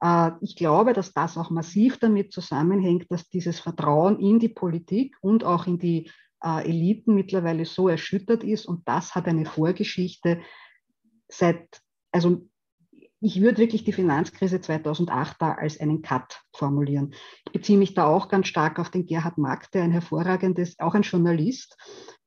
[0.00, 5.16] Äh, ich glaube, dass das auch massiv damit zusammenhängt, dass dieses Vertrauen in die Politik
[5.20, 6.10] und auch in die
[6.42, 8.66] äh, Eliten mittlerweile so erschüttert ist.
[8.66, 10.40] Und das hat eine Vorgeschichte
[11.28, 11.80] seit,
[12.12, 12.48] also
[13.20, 17.14] ich würde wirklich die Finanzkrise 2008 da als einen Cut formulieren.
[17.46, 20.94] Ich beziehe mich da auch ganz stark auf den Gerhard Mack, der ein hervorragendes, auch
[20.94, 21.76] ein Journalist,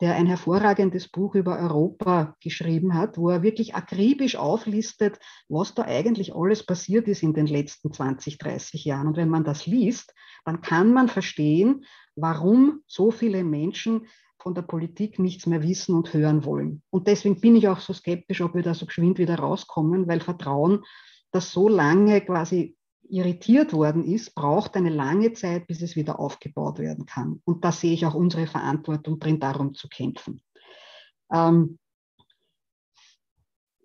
[0.02, 5.84] der ein hervorragendes Buch über Europa geschrieben hat, wo er wirklich akribisch auflistet, was da
[5.84, 9.08] eigentlich alles passiert ist in den letzten 20, 30 Jahren.
[9.08, 14.08] Und wenn man das liest, dann kann man verstehen, warum so viele Menschen
[14.42, 16.82] von der Politik nichts mehr wissen und hören wollen.
[16.90, 20.20] Und deswegen bin ich auch so skeptisch, ob wir da so geschwind wieder rauskommen, weil
[20.20, 20.84] Vertrauen,
[21.32, 22.76] das so lange quasi
[23.08, 27.42] irritiert worden ist, braucht eine lange Zeit, bis es wieder aufgebaut werden kann.
[27.46, 30.42] Und da sehe ich auch unsere Verantwortung drin, darum zu kämpfen.
[31.32, 31.78] Ähm,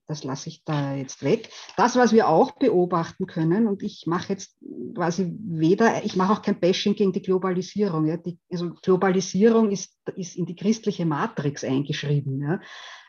[0.07, 1.51] das lasse ich da jetzt weg.
[1.77, 4.57] Das, was wir auch beobachten können, und ich mache jetzt
[4.95, 8.07] quasi weder, ich mache auch kein Bashing gegen die Globalisierung.
[8.07, 8.17] Ja.
[8.17, 12.41] Die, also Globalisierung ist, ist in die christliche Matrix eingeschrieben.
[12.41, 12.61] Ja.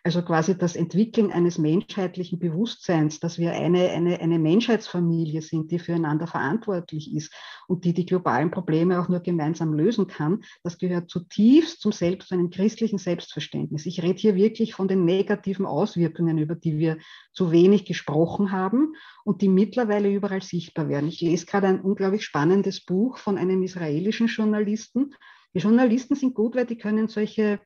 [0.07, 5.79] Also quasi das Entwickeln eines menschheitlichen Bewusstseins, dass wir eine, eine, eine Menschheitsfamilie sind, die
[5.79, 7.33] füreinander verantwortlich ist
[7.67, 12.29] und die die globalen Probleme auch nur gemeinsam lösen kann, das gehört zutiefst zum Selbst,
[12.29, 13.85] zu einem christlichen Selbstverständnis.
[13.85, 16.99] Ich rede hier wirklich von den negativen Auswirkungen, über die wir
[17.33, 18.93] zu wenig gesprochen haben
[19.25, 21.09] und die mittlerweile überall sichtbar werden.
[21.09, 25.15] Ich lese gerade ein unglaublich spannendes Buch von einem israelischen Journalisten.
[25.53, 27.59] Die Journalisten sind gut, weil die können solche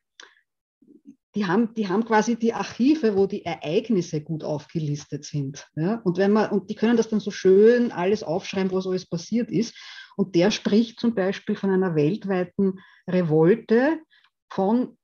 [1.34, 5.66] die haben, die haben quasi die Archive, wo die Ereignisse gut aufgelistet sind.
[5.76, 6.00] Ja?
[6.04, 9.50] Und, wenn man, und die können das dann so schön alles aufschreiben, was alles passiert
[9.50, 9.74] ist.
[10.16, 14.00] Und der spricht zum Beispiel von einer weltweiten Revolte
[14.50, 14.98] von,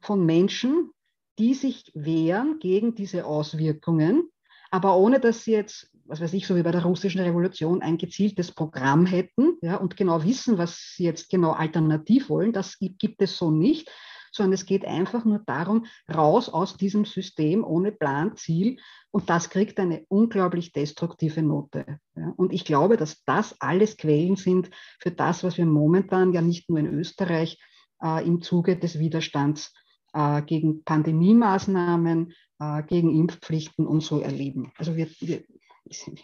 [0.00, 0.90] von Menschen,
[1.38, 4.30] die sich wehren gegen diese Auswirkungen,
[4.70, 7.98] aber ohne dass sie jetzt, was weiß ich, so wie bei der russischen Revolution, ein
[7.98, 12.52] gezieltes Programm hätten ja, und genau wissen, was sie jetzt genau alternativ wollen.
[12.52, 13.90] Das gibt es so nicht,
[14.30, 18.78] sondern es geht einfach nur darum, raus aus diesem System ohne Plan, Ziel.
[19.10, 21.98] Und das kriegt eine unglaublich destruktive Note.
[22.36, 26.68] Und ich glaube, dass das alles Quellen sind für das, was wir momentan ja nicht
[26.68, 27.58] nur in Österreich
[28.02, 29.74] äh, im Zuge des Widerstands
[30.12, 34.72] äh, gegen Pandemiemaßnahmen, äh, gegen Impfpflichten und so erleben.
[34.76, 35.42] Also wir, wir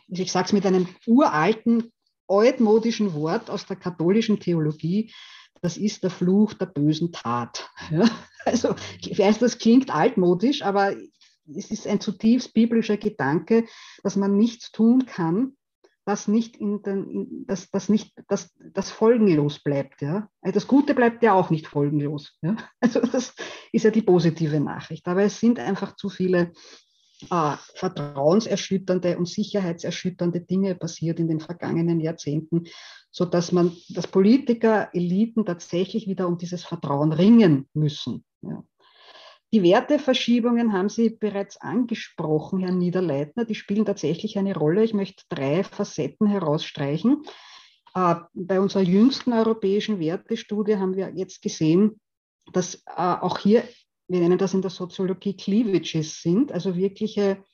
[0.09, 1.93] ich sage es mit einem uralten,
[2.29, 5.13] altmodischen Wort aus der katholischen Theologie,
[5.63, 7.71] das ist der Fluch der bösen Tat.
[7.91, 8.09] Ja?
[8.45, 10.95] Also ich weiß, das klingt altmodisch, aber
[11.55, 13.65] es ist ein zutiefst biblischer Gedanke,
[14.03, 15.57] dass man nichts tun kann,
[16.07, 20.01] das nicht in den, in, das, das nicht, das, das folgenlos bleibt.
[20.03, 20.31] Ja?
[20.41, 22.39] Also das Gute bleibt ja auch nicht folgenlos.
[22.43, 22.57] Ja?
[22.81, 23.35] Also das
[23.73, 25.09] ist ja die positive Nachricht.
[25.09, 26.53] Aber es sind einfach zu viele
[27.31, 32.65] äh, vertrauenserschütternde und sicherheitserschütternde Dinge passiert in den vergangenen Jahrzehnten,
[33.11, 38.25] sodass man, dass Politiker, Eliten tatsächlich wieder um dieses Vertrauen ringen müssen.
[38.43, 38.63] Ja.
[39.53, 43.45] Die Werteverschiebungen haben Sie bereits angesprochen, Herr Niederleitner.
[43.45, 44.83] Die spielen tatsächlich eine Rolle.
[44.83, 47.23] Ich möchte drei Facetten herausstreichen.
[47.95, 52.01] Äh, bei unserer jüngsten europäischen Wertestudie haben wir jetzt gesehen,
[52.53, 53.65] dass äh, auch hier
[54.09, 57.45] wir nennen das in der Soziologie Cleavages sind, also wirkliche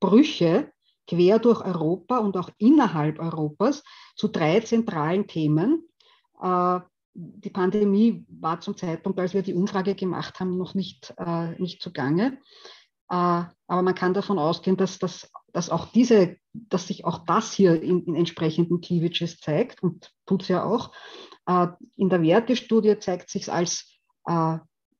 [0.00, 0.72] Brüche
[1.06, 3.82] quer durch Europa und auch innerhalb Europas
[4.16, 5.88] zu drei zentralen Themen.
[6.40, 6.80] Äh,
[7.14, 11.82] die Pandemie war zum Zeitpunkt, als wir die Umfrage gemacht haben, noch nicht, äh, nicht
[11.82, 12.38] zugange.
[13.10, 13.14] Äh,
[13.66, 17.82] aber man kann davon ausgehen, dass, dass, dass, auch diese, dass sich auch das hier
[17.82, 20.92] in, in entsprechenden Cleavages zeigt und tut es ja auch.
[21.96, 23.98] In der Wertestudie zeigt sich es als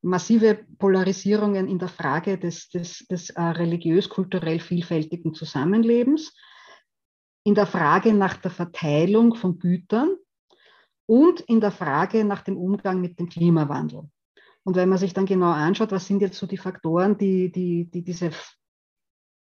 [0.03, 6.35] massive Polarisierungen in der Frage des, des, des äh, religiös-kulturell vielfältigen Zusammenlebens,
[7.45, 10.17] in der Frage nach der Verteilung von Gütern
[11.07, 14.09] und in der Frage nach dem Umgang mit dem Klimawandel.
[14.65, 17.91] Und wenn man sich dann genau anschaut, was sind jetzt so die Faktoren, die, die,
[17.91, 18.31] die diese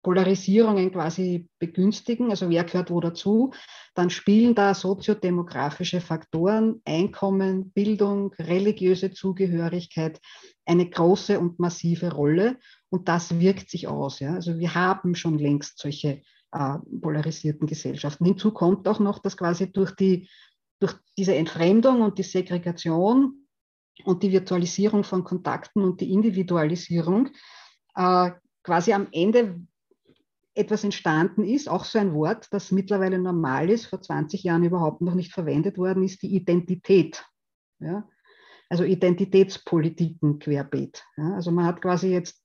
[0.03, 3.53] Polarisierungen quasi begünstigen, also wer gehört wo dazu,
[3.95, 10.21] dann spielen da soziodemografische Faktoren, Einkommen, Bildung, religiöse Zugehörigkeit
[10.65, 12.59] eine große und massive Rolle
[12.91, 14.21] und das wirkt sich aus.
[14.21, 14.35] Ja?
[14.35, 18.25] Also wir haben schon längst solche äh, polarisierten Gesellschaften.
[18.25, 20.29] Hinzu kommt auch noch, dass quasi durch, die,
[20.81, 23.47] durch diese Entfremdung und die Segregation
[24.05, 27.31] und die Virtualisierung von Kontakten und die Individualisierung
[27.97, 28.31] äh,
[28.63, 29.61] quasi am Ende
[30.59, 35.01] etwas entstanden ist, auch so ein Wort, das mittlerweile normal ist, vor 20 Jahren überhaupt
[35.01, 37.25] noch nicht verwendet worden ist, die Identität.
[37.79, 38.09] Ja?
[38.69, 41.05] Also Identitätspolitiken querbeet.
[41.17, 41.35] Ja?
[41.35, 42.43] Also man hat quasi jetzt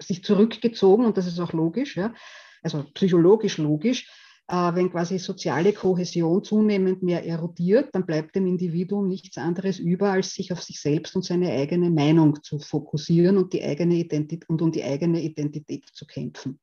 [0.00, 2.14] sich zurückgezogen und das ist auch logisch, ja?
[2.62, 4.08] also psychologisch logisch,
[4.50, 10.32] wenn quasi soziale Kohäsion zunehmend mehr erodiert, dann bleibt dem Individuum nichts anderes über, als
[10.32, 14.62] sich auf sich selbst und seine eigene Meinung zu fokussieren und, die eigene Identität, und
[14.62, 16.58] um die eigene Identität zu kämpfen.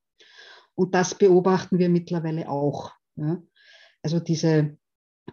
[0.74, 2.92] Und das beobachten wir mittlerweile auch.
[3.18, 3.42] Ja.
[4.02, 4.78] Also diese,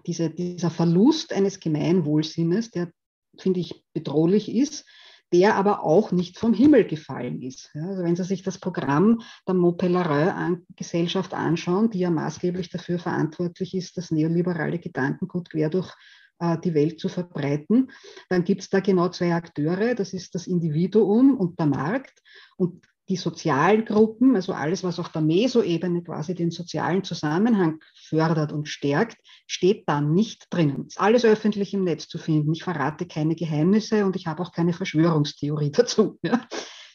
[0.06, 2.92] diese, dieser Verlust eines Gemeinwohlsinnes, der,
[3.38, 4.84] finde ich, bedrohlich ist,
[5.32, 7.70] der aber auch nicht vom Himmel gefallen ist.
[7.74, 13.74] Ja, also wenn Sie sich das Programm der Montpellerin-Gesellschaft anschauen, die ja maßgeblich dafür verantwortlich
[13.74, 15.92] ist, das neoliberale Gedankengut quer durch
[16.38, 17.90] äh, die Welt zu verbreiten,
[18.28, 22.20] dann gibt es da genau zwei Akteure, das ist das Individuum und der Markt.
[22.56, 28.52] Und die sozialen Gruppen, also alles, was auf der Meso-Ebene quasi den sozialen Zusammenhang fördert
[28.52, 30.86] und stärkt, steht da nicht drinnen.
[30.86, 32.54] Ist alles öffentlich im Netz zu finden.
[32.54, 36.18] Ich verrate keine Geheimnisse und ich habe auch keine Verschwörungstheorie dazu.
[36.22, 36.40] Ja?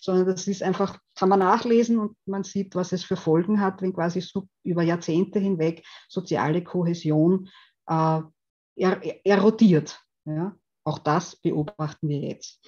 [0.01, 3.83] Sondern das ist einfach, kann man nachlesen und man sieht, was es für Folgen hat,
[3.83, 7.47] wenn quasi so über Jahrzehnte hinweg soziale Kohäsion
[7.87, 8.21] äh,
[8.75, 10.01] er, erodiert.
[10.25, 10.57] Ja?
[10.83, 12.59] Auch das beobachten wir jetzt.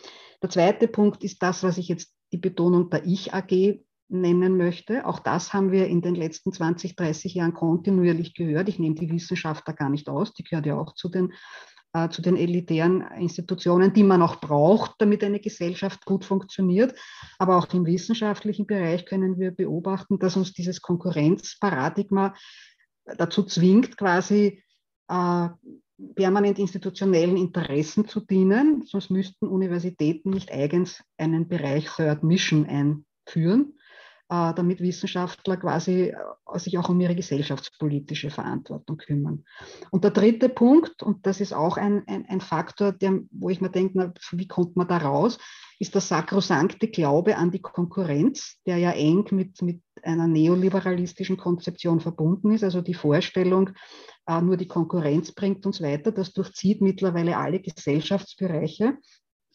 [0.43, 5.05] Der zweite Punkt ist das, was ich jetzt die Betonung der Ich-AG nennen möchte.
[5.05, 8.67] Auch das haben wir in den letzten 20, 30 Jahren kontinuierlich gehört.
[8.67, 11.33] Ich nehme die Wissenschaft da gar nicht aus, die gehört ja auch zu den,
[11.93, 16.97] äh, zu den elitären Institutionen, die man auch braucht, damit eine Gesellschaft gut funktioniert.
[17.37, 22.33] Aber auch im wissenschaftlichen Bereich können wir beobachten, dass uns dieses Konkurrenzparadigma
[23.17, 24.63] dazu zwingt, quasi
[25.07, 25.49] äh,
[26.15, 33.78] permanent institutionellen Interessen zu dienen, sonst müssten Universitäten nicht eigens einen Bereich Third Mission einführen,
[34.29, 39.43] damit Wissenschaftler quasi äh, sich auch um ihre gesellschaftspolitische Verantwortung kümmern.
[39.89, 43.59] Und der dritte Punkt, und das ist auch ein, ein, ein Faktor, der, wo ich
[43.59, 45.39] mir denke, na, wie kommt man da raus,
[45.79, 51.99] ist der sakrosankte Glaube an die Konkurrenz, der ja eng mit, mit einer neoliberalistischen Konzeption
[51.99, 52.63] verbunden ist.
[52.63, 53.71] Also die Vorstellung,
[54.27, 58.97] äh, nur die Konkurrenz bringt uns weiter, das durchzieht mittlerweile alle Gesellschaftsbereiche.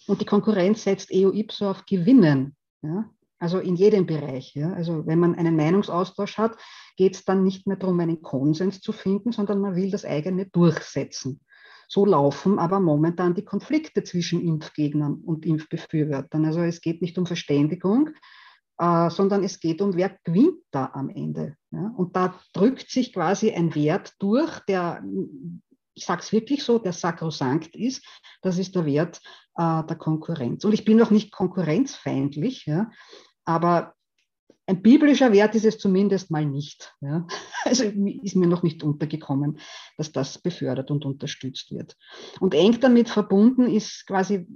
[0.08, 2.56] Und die Konkurrenz setzt eo ipso auf Gewinnen.
[2.82, 3.08] Ja?
[3.44, 4.54] Also in jedem Bereich.
[4.54, 4.72] Ja?
[4.72, 6.56] Also wenn man einen Meinungsaustausch hat,
[6.96, 10.46] geht es dann nicht mehr darum, einen Konsens zu finden, sondern man will das eigene
[10.46, 11.40] durchsetzen.
[11.86, 16.46] So laufen aber momentan die Konflikte zwischen Impfgegnern und Impfbefürwortern.
[16.46, 18.08] Also es geht nicht um Verständigung,
[18.78, 21.58] äh, sondern es geht um, wer gewinnt da am Ende.
[21.70, 21.92] Ja?
[21.98, 25.04] Und da drückt sich quasi ein Wert durch, der,
[25.92, 28.06] ich sage es wirklich so, der sakrosankt ist.
[28.40, 29.20] Das ist der Wert
[29.56, 30.64] äh, der Konkurrenz.
[30.64, 32.90] Und ich bin auch nicht konkurrenzfeindlich, ja?
[33.44, 33.94] Aber
[34.66, 36.94] ein biblischer Wert ist es zumindest mal nicht.
[37.00, 37.26] Ja.
[37.66, 39.58] Also ist mir noch nicht untergekommen,
[39.96, 41.96] dass das befördert und unterstützt wird.
[42.38, 44.46] Und eng damit verbunden ist quasi,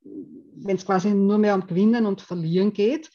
[0.00, 3.10] wenn es quasi nur mehr um Gewinnen und Verlieren geht,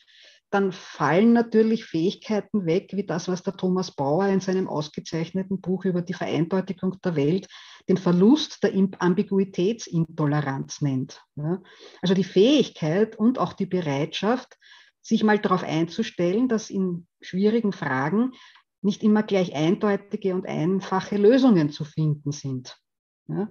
[0.52, 5.86] dann fallen natürlich Fähigkeiten weg, wie das, was der Thomas Bauer in seinem ausgezeichneten Buch
[5.86, 7.48] über die Vereindeutigung der Welt
[7.88, 11.24] den Verlust der Ambiguitätsintoleranz nennt.
[12.02, 14.58] Also die Fähigkeit und auch die Bereitschaft,
[15.02, 18.32] sich mal darauf einzustellen, dass in schwierigen Fragen
[18.82, 22.78] nicht immer gleich eindeutige und einfache Lösungen zu finden sind.
[23.28, 23.50] Ja,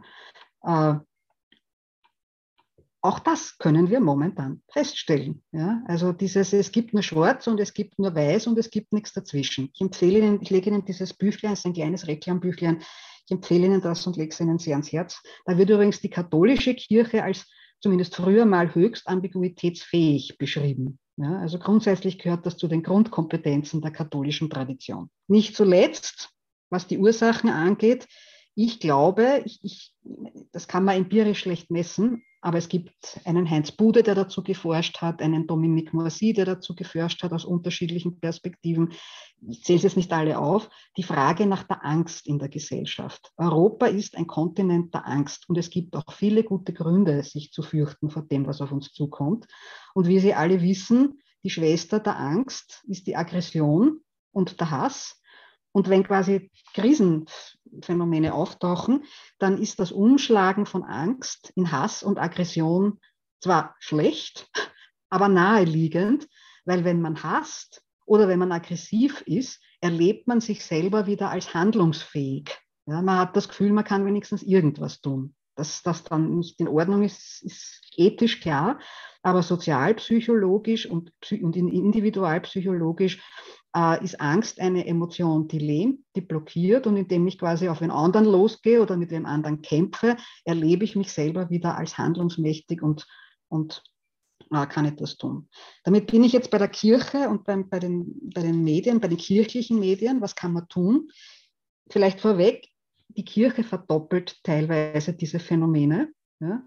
[0.62, 0.98] äh,
[3.00, 5.42] auch das können wir momentan feststellen.
[5.52, 5.82] Ja?
[5.86, 9.12] Also dieses, es gibt nur Schwarz und es gibt nur Weiß und es gibt nichts
[9.12, 9.70] dazwischen.
[9.72, 12.82] Ich empfehle Ihnen, ich lege Ihnen dieses Büchlein, es ist ein kleines Reklambüchlein,
[13.24, 15.22] ich empfehle Ihnen das und lege es Ihnen sehr ans Herz.
[15.44, 17.46] Da wird übrigens die katholische Kirche als
[17.80, 20.98] zumindest früher mal höchst ambiguitätsfähig beschrieben.
[21.20, 25.10] Ja, also grundsätzlich gehört das zu den Grundkompetenzen der katholischen Tradition.
[25.26, 26.30] Nicht zuletzt,
[26.70, 28.06] was die Ursachen angeht,
[28.54, 29.94] ich glaube, ich, ich,
[30.52, 35.00] das kann man empirisch schlecht messen, aber es gibt einen Heinz Bude, der dazu geforscht
[35.00, 38.92] hat, einen Dominique Moissy, der dazu geforscht hat aus unterschiedlichen Perspektiven.
[39.48, 40.70] Ich zähle es jetzt nicht alle auf.
[40.96, 43.32] Die Frage nach der Angst in der Gesellschaft.
[43.36, 47.62] Europa ist ein Kontinent der Angst und es gibt auch viele gute Gründe, sich zu
[47.62, 49.46] fürchten vor dem, was auf uns zukommt.
[49.94, 54.00] Und wie Sie alle wissen, die Schwester der Angst ist die Aggression
[54.32, 55.17] und der Hass.
[55.78, 59.04] Und wenn quasi Krisenphänomene auftauchen,
[59.38, 62.98] dann ist das Umschlagen von Angst in Hass und Aggression
[63.40, 64.50] zwar schlecht,
[65.08, 66.26] aber naheliegend,
[66.64, 71.54] weil wenn man hasst oder wenn man aggressiv ist, erlebt man sich selber wieder als
[71.54, 72.58] handlungsfähig.
[72.86, 75.36] Ja, man hat das Gefühl, man kann wenigstens irgendwas tun.
[75.54, 78.80] Dass das dann nicht in Ordnung ist, ist ethisch klar,
[79.22, 83.22] aber sozialpsychologisch und, und individualpsychologisch
[83.76, 87.90] äh, ist Angst eine Emotion, die lähmt, die blockiert und indem ich quasi auf einen
[87.90, 93.06] anderen losgehe oder mit dem anderen kämpfe, erlebe ich mich selber wieder als handlungsmächtig und,
[93.48, 93.82] und
[94.50, 95.48] äh, kann etwas tun.
[95.84, 99.08] Damit bin ich jetzt bei der Kirche und beim, bei, den, bei den Medien, bei
[99.08, 100.20] den kirchlichen Medien.
[100.20, 101.08] Was kann man tun?
[101.90, 102.68] Vielleicht vorweg,
[103.08, 106.12] die Kirche verdoppelt teilweise diese Phänomene.
[106.40, 106.62] Ja?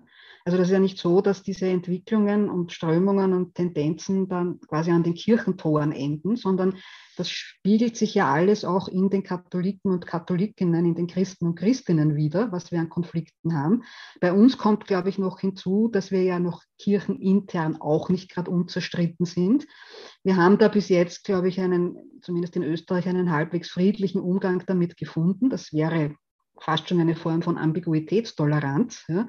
[0.45, 4.91] Also das ist ja nicht so, dass diese Entwicklungen und Strömungen und Tendenzen dann quasi
[4.91, 6.75] an den Kirchentoren enden, sondern
[7.17, 11.55] das spiegelt sich ja alles auch in den Katholiken und Katholikinnen, in den Christen und
[11.55, 13.83] Christinnen wieder, was wir an Konflikten haben.
[14.19, 18.49] Bei uns kommt, glaube ich, noch hinzu, dass wir ja noch kirchenintern auch nicht gerade
[18.49, 19.67] unzerstritten sind.
[20.23, 24.63] Wir haben da bis jetzt, glaube ich, einen, zumindest in Österreich, einen halbwegs friedlichen Umgang
[24.65, 25.49] damit gefunden.
[25.49, 26.15] Das wäre
[26.61, 29.05] fast schon eine Form von Ambiguitätstoleranz.
[29.07, 29.27] Ja.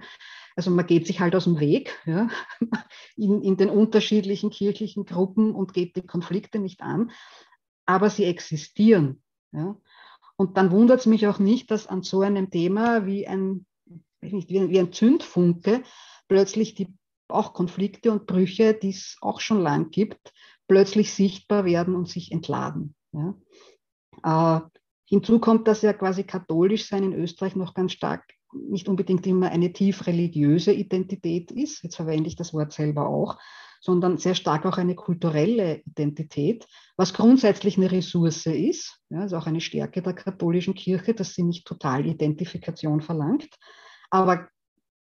[0.55, 2.29] Also man geht sich halt aus dem Weg ja,
[3.17, 7.11] in, in den unterschiedlichen kirchlichen Gruppen und geht die Konflikte nicht an,
[7.87, 9.23] aber sie existieren.
[9.53, 9.77] Ja.
[10.37, 13.67] Und dann wundert es mich auch nicht, dass an so einem Thema wie ein,
[14.21, 15.83] nicht, wie, ein Zündfunke
[16.29, 16.89] plötzlich die
[17.29, 20.33] auch Konflikte und Brüche, die es auch schon lang gibt,
[20.69, 22.95] plötzlich sichtbar werden und sich entladen.
[23.13, 23.35] Ja.
[24.23, 24.61] Äh,
[25.13, 29.51] hinzu kommt, dass ja quasi katholisch sein in Österreich noch ganz stark nicht unbedingt immer
[29.51, 33.37] eine tief religiöse Identität ist, jetzt verwende ich das Wort selber auch,
[33.83, 39.47] sondern sehr stark auch eine kulturelle Identität, was grundsätzlich eine Ressource ist, ja, ist auch
[39.47, 43.51] eine Stärke der katholischen Kirche, dass sie nicht total Identifikation verlangt.
[44.09, 44.49] Aber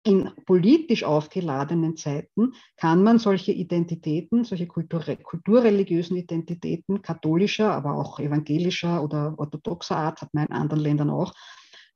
[0.06, 9.04] in politisch aufgeladenen Zeiten kann man solche Identitäten, solche kulturreligiösen Identitäten, katholischer, aber auch evangelischer
[9.04, 11.34] oder orthodoxer Art, hat man in anderen Ländern auch,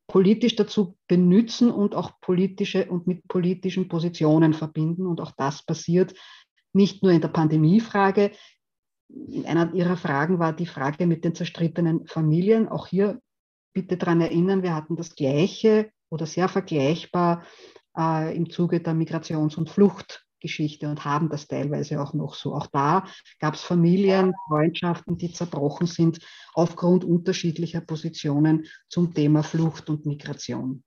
[0.07, 5.05] politisch dazu benützen und auch politische und mit politischen Positionen verbinden.
[5.05, 6.15] Und auch das passiert
[6.73, 8.31] nicht nur in der Pandemiefrage.
[9.07, 12.69] In einer Ihrer Fragen war die Frage mit den zerstrittenen Familien.
[12.69, 13.21] Auch hier
[13.71, 17.43] bitte daran erinnern, wir hatten das Gleiche oder sehr vergleichbar
[17.97, 22.53] äh, im Zuge der Migrations- und Fluchtgeschichte und haben das teilweise auch noch so.
[22.53, 23.05] Auch da
[23.39, 26.19] gab es Familien, Freundschaften, die zerbrochen sind
[26.53, 30.83] aufgrund unterschiedlicher Positionen zum Thema Flucht und Migration.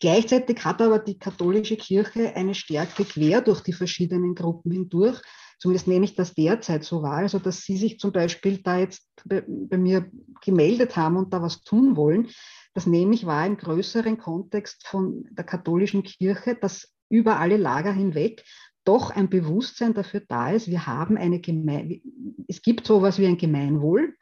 [0.00, 5.20] Gleichzeitig hat aber die katholische Kirche eine Stärke quer durch die verschiedenen Gruppen hindurch.
[5.58, 9.08] Zumindest nehme ich das derzeit so wahr, also dass Sie sich zum Beispiel da jetzt
[9.24, 10.10] bei, bei mir
[10.44, 12.28] gemeldet haben und da was tun wollen.
[12.74, 17.92] Das nehme ich wahr im größeren Kontext von der katholischen Kirche, dass über alle Lager
[17.92, 18.44] hinweg
[18.84, 22.00] doch ein Bewusstsein dafür da ist, wir haben eine Gemein
[22.48, 24.14] es gibt sowas wie ein Gemeinwohl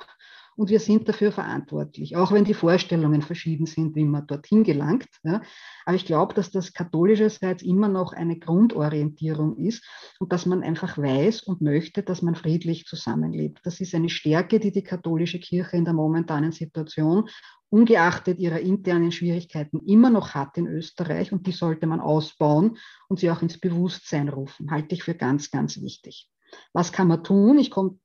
[0.56, 5.08] und wir sind dafür verantwortlich, auch wenn die Vorstellungen verschieden sind, wie man dorthin gelangt.
[5.22, 5.42] Ja.
[5.84, 9.84] Aber ich glaube, dass das katholischerseits immer noch eine Grundorientierung ist
[10.18, 13.60] und dass man einfach weiß und möchte, dass man friedlich zusammenlebt.
[13.64, 17.28] Das ist eine Stärke, die die katholische Kirche in der momentanen Situation
[17.74, 22.78] ungeachtet ihrer internen Schwierigkeiten immer noch hat in Österreich und die sollte man ausbauen
[23.08, 24.70] und sie auch ins Bewusstsein rufen.
[24.70, 26.30] Halte ich für ganz, ganz wichtig.
[26.72, 27.58] Was kann man tun?
[27.58, 27.98] Ich komme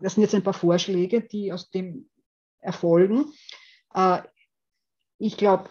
[0.00, 2.10] das sind jetzt ein paar Vorschläge, die aus dem
[2.60, 3.26] erfolgen.
[3.94, 4.22] Äh,
[5.18, 5.70] ich glaube,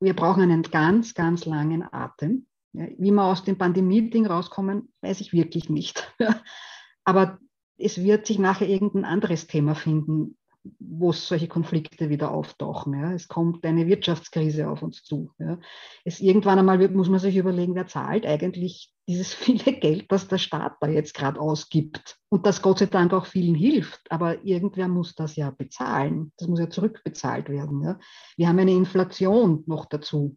[0.00, 2.46] wir brauchen einen ganz, ganz langen Atem.
[2.72, 6.14] Wie wir aus dem Pandemie-Ding rauskommen, weiß ich wirklich nicht.
[7.04, 7.38] Aber
[7.76, 10.38] es wird sich nachher irgendein anderes Thema finden,
[10.78, 12.98] wo solche Konflikte wieder auftauchen.
[12.98, 13.12] Ja.
[13.12, 15.30] Es kommt eine Wirtschaftskrise auf uns zu.
[15.38, 15.58] Ja.
[16.04, 20.28] Es irgendwann einmal wird, muss man sich überlegen, wer zahlt eigentlich dieses viele Geld, das
[20.28, 24.00] der Staat da jetzt gerade ausgibt und das Gott sei Dank auch vielen hilft.
[24.10, 26.32] Aber irgendwer muss das ja bezahlen.
[26.36, 27.82] Das muss ja zurückbezahlt werden.
[27.82, 27.98] Ja.
[28.36, 30.36] Wir haben eine Inflation noch dazu.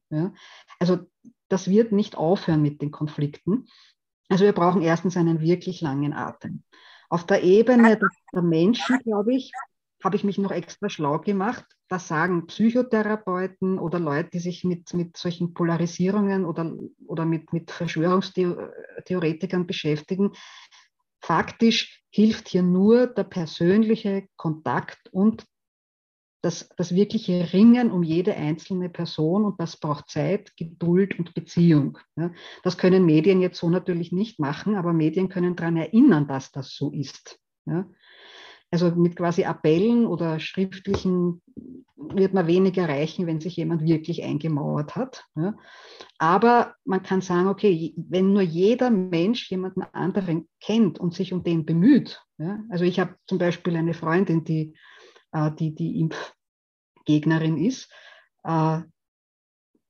[0.80, 1.00] Also
[1.50, 3.68] das wird nicht aufhören mit den Konflikten.
[4.30, 6.64] Also wir brauchen erstens einen wirklich langen Atem.
[7.10, 8.00] Auf der Ebene
[8.34, 9.52] der Menschen, glaube ich,
[10.04, 11.66] habe ich mich noch extra schlau gemacht.
[11.90, 16.76] Was sagen Psychotherapeuten oder Leute, die sich mit, mit solchen Polarisierungen oder,
[17.08, 20.32] oder mit, mit Verschwörungstheoretikern beschäftigen?
[21.22, 25.46] Faktisch hilft hier nur der persönliche Kontakt und
[26.44, 31.98] das, das wirkliche Ringen um jede einzelne Person und das braucht Zeit, Geduld und Beziehung.
[32.64, 36.76] Das können Medien jetzt so natürlich nicht machen, aber Medien können daran erinnern, dass das
[36.76, 37.40] so ist.
[37.66, 37.88] Ja.
[38.74, 41.44] Also mit quasi Appellen oder schriftlichen
[41.96, 45.26] wird man wenig erreichen, wenn sich jemand wirklich eingemauert hat.
[45.36, 45.54] Ja.
[46.18, 51.44] Aber man kann sagen, okay, wenn nur jeder Mensch jemanden anderen kennt und sich um
[51.44, 52.20] den bemüht.
[52.40, 52.64] Ja.
[52.70, 54.76] Also ich habe zum Beispiel eine Freundin, die,
[55.34, 57.92] äh, die, die Impfgegnerin ist.
[58.44, 58.80] Äh,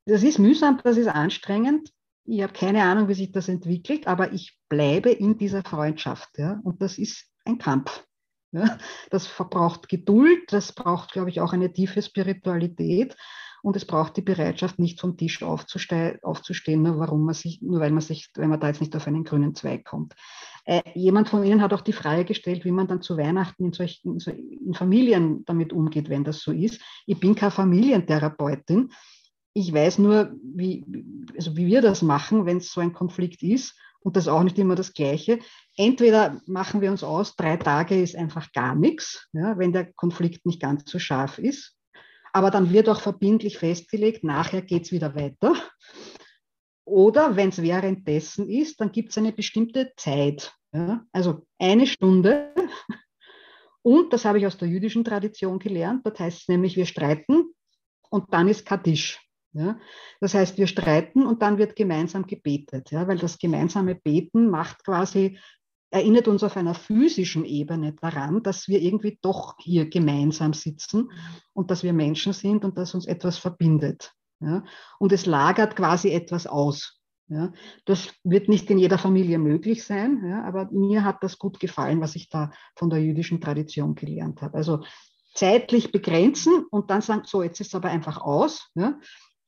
[0.05, 1.89] das ist mühsam, das ist anstrengend.
[2.25, 6.37] Ich habe keine Ahnung, wie sich das entwickelt, aber ich bleibe in dieser Freundschaft.
[6.37, 6.59] Ja.
[6.65, 8.05] Und das ist ein Kampf.
[8.53, 8.77] Ja,
[9.09, 13.15] das verbraucht Geduld, das braucht, glaube ich, auch eine tiefe Spiritualität
[13.63, 17.89] und es braucht die Bereitschaft, nicht vom Tisch aufzustehen, nur, warum man sich, nur weil
[17.89, 20.13] man sich, wenn man da jetzt nicht auf einen grünen Zweig kommt.
[20.65, 23.73] Äh, jemand von Ihnen hat auch die Frage gestellt, wie man dann zu Weihnachten in
[23.73, 26.79] solchen in Familien damit umgeht, wenn das so ist.
[27.07, 28.91] Ich bin keine Familientherapeutin.
[29.53, 30.85] Ich weiß nur, wie,
[31.35, 34.59] also wie wir das machen, wenn es so ein Konflikt ist und das auch nicht
[34.59, 35.39] immer das Gleiche.
[35.75, 40.45] Entweder machen wir uns aus, drei Tage ist einfach gar nichts, ja, wenn der Konflikt
[40.45, 41.75] nicht ganz so scharf ist.
[42.33, 45.55] Aber dann wird auch verbindlich festgelegt, nachher geht es wieder weiter.
[46.85, 50.53] Oder wenn es währenddessen ist, dann gibt es eine bestimmte Zeit.
[50.73, 52.53] Ja, also eine Stunde.
[53.83, 56.05] Und das habe ich aus der jüdischen Tradition gelernt.
[56.05, 57.53] Das heißt nämlich, wir streiten
[58.09, 59.22] und dann ist Kaddisch.
[59.53, 59.79] Ja?
[60.19, 63.07] Das heißt, wir streiten und dann wird gemeinsam gebetet, ja?
[63.07, 65.39] weil das gemeinsame Beten macht quasi,
[65.91, 71.11] erinnert uns auf einer physischen Ebene daran, dass wir irgendwie doch hier gemeinsam sitzen
[71.53, 74.11] und dass wir Menschen sind und dass uns etwas verbindet.
[74.39, 74.63] Ja?
[74.99, 76.99] Und es lagert quasi etwas aus.
[77.29, 77.53] Ja,
[77.85, 82.01] das wird nicht in jeder Familie möglich sein, ja, aber mir hat das gut gefallen,
[82.01, 84.57] was ich da von der jüdischen Tradition gelernt habe.
[84.57, 84.83] Also
[85.33, 88.69] zeitlich begrenzen und dann sagen, so, jetzt ist es aber einfach aus.
[88.75, 88.99] Ja,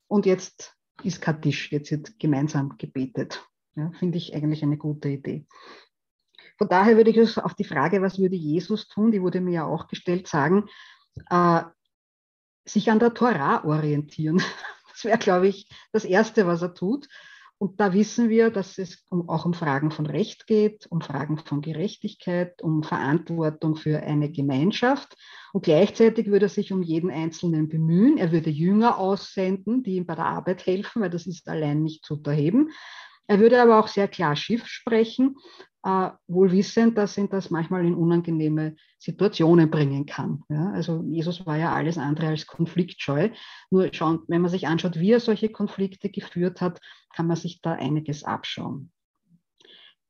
[0.07, 3.45] und jetzt ist Kaddisch, jetzt wird gemeinsam gebetet.
[3.75, 5.45] Ja, Finde ich eigentlich eine gute Idee.
[6.57, 9.65] Von daher würde ich auf die Frage, was würde Jesus tun, die wurde mir ja
[9.65, 10.69] auch gestellt, sagen,
[11.29, 11.63] äh,
[12.65, 14.41] sich an der Tora orientieren.
[14.95, 17.09] Das wäre, glaube ich, das Erste, was er tut.
[17.57, 21.61] Und da wissen wir, dass es auch um Fragen von Recht geht, um Fragen von
[21.61, 25.15] Gerechtigkeit, um Verantwortung für eine Gemeinschaft.
[25.53, 28.17] Und gleichzeitig würde er sich um jeden Einzelnen bemühen.
[28.17, 32.03] Er würde Jünger aussenden, die ihm bei der Arbeit helfen, weil das ist allein nicht
[32.03, 32.71] zu unterheben.
[33.27, 35.37] Er würde aber auch sehr klar Schiff sprechen,
[35.85, 40.43] äh, wohl wissend, dass ihn das manchmal in unangenehme Situationen bringen kann.
[40.49, 43.29] Ja, also Jesus war ja alles andere als konfliktscheu.
[43.69, 46.81] Nur schauen, wenn man sich anschaut, wie er solche Konflikte geführt hat,
[47.13, 48.91] kann man sich da einiges abschauen.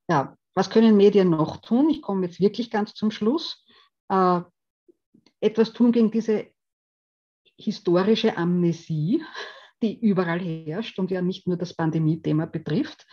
[0.08, 1.90] Ja, was können Medien noch tun?
[1.90, 3.66] Ich komme jetzt wirklich ganz zum Schluss.
[4.08, 4.42] Äh,
[5.42, 6.48] etwas tun gegen diese
[7.58, 9.24] historische Amnesie,
[9.84, 13.06] die überall herrscht und ja nicht nur das Pandemie-Thema betrifft,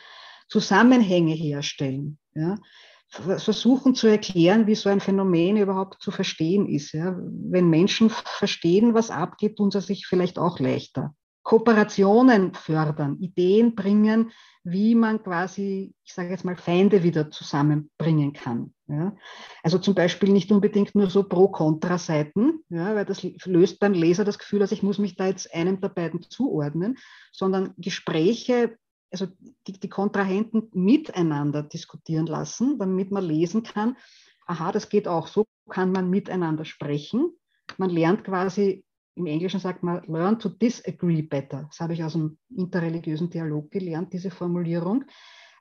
[0.52, 2.18] Zusammenhänge herstellen.
[2.34, 2.58] Ja?
[3.08, 6.92] Versuchen zu erklären, wie so ein Phänomen überhaupt zu verstehen ist.
[6.92, 7.16] Ja?
[7.18, 11.14] Wenn Menschen verstehen, was abgeht, tun sie sich vielleicht auch leichter.
[11.42, 14.30] Kooperationen fördern, Ideen bringen,
[14.62, 18.74] wie man quasi, ich sage jetzt mal, Feinde wieder zusammenbringen kann.
[18.86, 19.16] Ja?
[19.62, 24.38] Also zum Beispiel nicht unbedingt nur so Pro-Kontra-Seiten, ja, weil das löst beim Leser das
[24.38, 26.98] Gefühl, dass ich muss mich da jetzt einem der beiden zuordnen,
[27.32, 28.76] sondern Gespräche,
[29.12, 29.26] also
[29.66, 33.96] die, die Kontrahenten miteinander diskutieren lassen, damit man lesen kann,
[34.46, 37.30] aha, das geht auch, so kann man miteinander sprechen.
[37.78, 38.84] Man lernt quasi
[39.14, 41.64] im Englischen sagt man, learn to disagree better.
[41.68, 45.04] Das habe ich aus dem interreligiösen Dialog gelernt, diese Formulierung.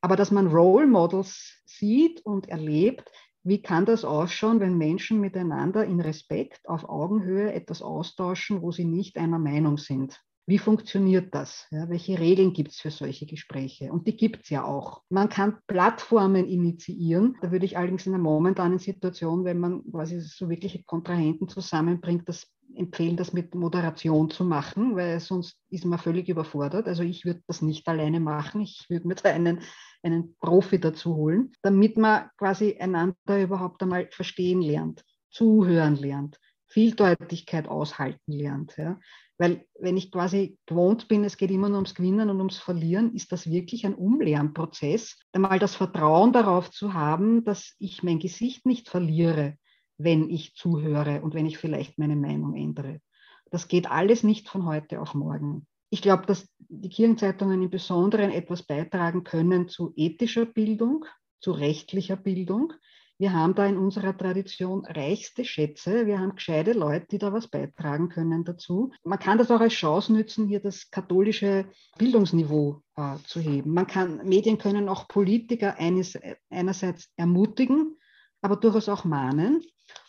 [0.02, 3.12] Aber dass man Role Models sieht und erlebt,
[3.44, 8.86] wie kann das ausschauen, wenn Menschen miteinander in Respekt auf Augenhöhe etwas austauschen, wo sie
[8.86, 10.22] nicht einer Meinung sind?
[10.48, 11.68] Wie funktioniert das?
[11.72, 13.92] Ja, welche Regeln gibt es für solche Gespräche?
[13.92, 15.04] Und die gibt es ja auch.
[15.10, 17.38] Man kann Plattformen initiieren.
[17.42, 22.28] Da würde ich allerdings in einer momentanen Situation, wenn man quasi so wirkliche Kontrahenten zusammenbringt,
[22.28, 26.88] das empfehlen, das mit Moderation zu machen, weil sonst ist man völlig überfordert.
[26.88, 28.62] Also ich würde das nicht alleine machen.
[28.62, 29.62] Ich würde mir da einen,
[30.04, 37.68] einen Profi dazu holen, damit man quasi einander überhaupt einmal verstehen lernt, zuhören lernt, Vieldeutigkeit
[37.68, 38.78] aushalten lernt.
[38.78, 39.00] Ja.
[39.42, 43.16] Weil wenn ich quasi gewohnt bin, es geht immer nur ums Gewinnen und ums Verlieren,
[43.16, 48.68] ist das wirklich ein Umlernprozess, einmal das Vertrauen darauf zu haben, dass ich mein Gesicht
[48.68, 49.58] nicht verliere,
[49.98, 53.02] wenn ich zuhöre und wenn ich vielleicht meine Meinung ändere.
[53.50, 55.66] Das geht alles nicht von heute auf morgen.
[55.90, 61.06] Ich glaube, dass die Kirchenzeitungen im Besonderen etwas beitragen können zu ethischer Bildung,
[61.40, 62.74] zu rechtlicher Bildung.
[63.22, 66.08] Wir haben da in unserer Tradition reichste Schätze.
[66.08, 68.94] Wir haben gescheite Leute, die da was beitragen können dazu.
[69.04, 71.70] Man kann das auch als Chance nützen, hier das katholische
[72.00, 73.76] Bildungsniveau äh, zu heben.
[73.76, 76.18] Man kann, Medien können auch Politiker eines,
[76.50, 77.96] einerseits ermutigen,
[78.42, 79.62] aber durchaus auch mahnen.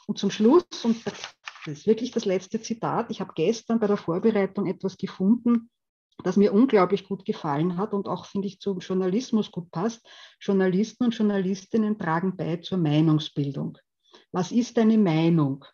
[0.07, 1.35] Und zum Schluss, und das
[1.67, 5.69] ist wirklich das letzte Zitat, ich habe gestern bei der Vorbereitung etwas gefunden,
[6.23, 10.07] das mir unglaublich gut gefallen hat und auch, finde ich, zum Journalismus gut passt.
[10.41, 13.79] Journalisten und Journalistinnen tragen bei zur Meinungsbildung.
[14.31, 15.65] Was ist eine Meinung?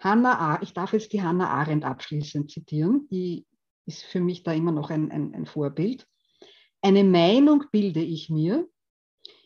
[0.00, 3.46] Hannah ich darf jetzt die Hannah Arendt abschließend zitieren, die
[3.86, 6.06] ist für mich da immer noch ein, ein, ein Vorbild.
[6.80, 8.66] Eine Meinung bilde ich mir,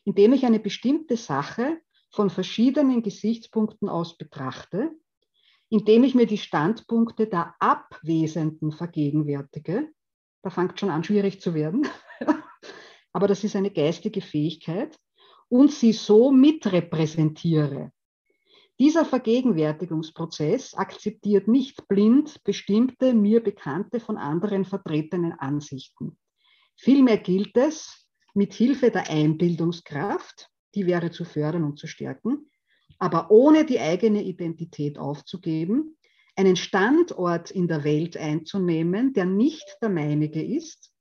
[0.04, 1.80] indem ich eine bestimmte Sache
[2.10, 4.92] von verschiedenen Gesichtspunkten aus betrachte,
[5.68, 9.88] indem ich mir die Standpunkte der Abwesenden vergegenwärtige.
[10.44, 11.88] Da fängt schon an, schwierig zu werden.
[13.12, 14.96] Aber das ist eine geistige Fähigkeit
[15.48, 17.90] und sie so mitrepräsentiere.
[18.78, 26.16] Dieser Vergegenwärtigungsprozess akzeptiert nicht blind bestimmte mir bekannte von anderen vertretenen Ansichten.
[26.76, 32.50] Vielmehr gilt es, mit Hilfe der Einbildungskraft die wäre zu fördern und zu stärken,
[32.98, 35.96] aber ohne die eigene Identität aufzugeben,
[36.36, 40.92] einen Standort in der Welt einzunehmen, der nicht der meinige ist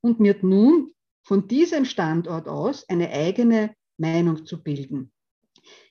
[0.00, 0.92] und mir nun
[1.24, 5.10] von diesem Standort aus eine eigene Meinung zu bilden.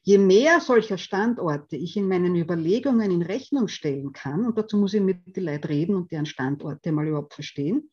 [0.03, 4.93] Je mehr solcher Standorte ich in meinen Überlegungen in Rechnung stellen kann, und dazu muss
[4.93, 7.89] ich mit den Leuten reden und deren Standorte mal überhaupt verstehen,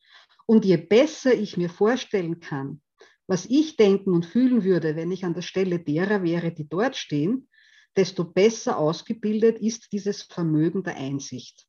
[0.47, 2.81] und je besser ich mir vorstellen kann,
[3.27, 6.97] was ich denken und fühlen würde, wenn ich an der Stelle derer wäre, die dort
[6.97, 7.49] stehen,
[7.97, 11.67] desto besser ausgebildet ist dieses Vermögen der Einsicht.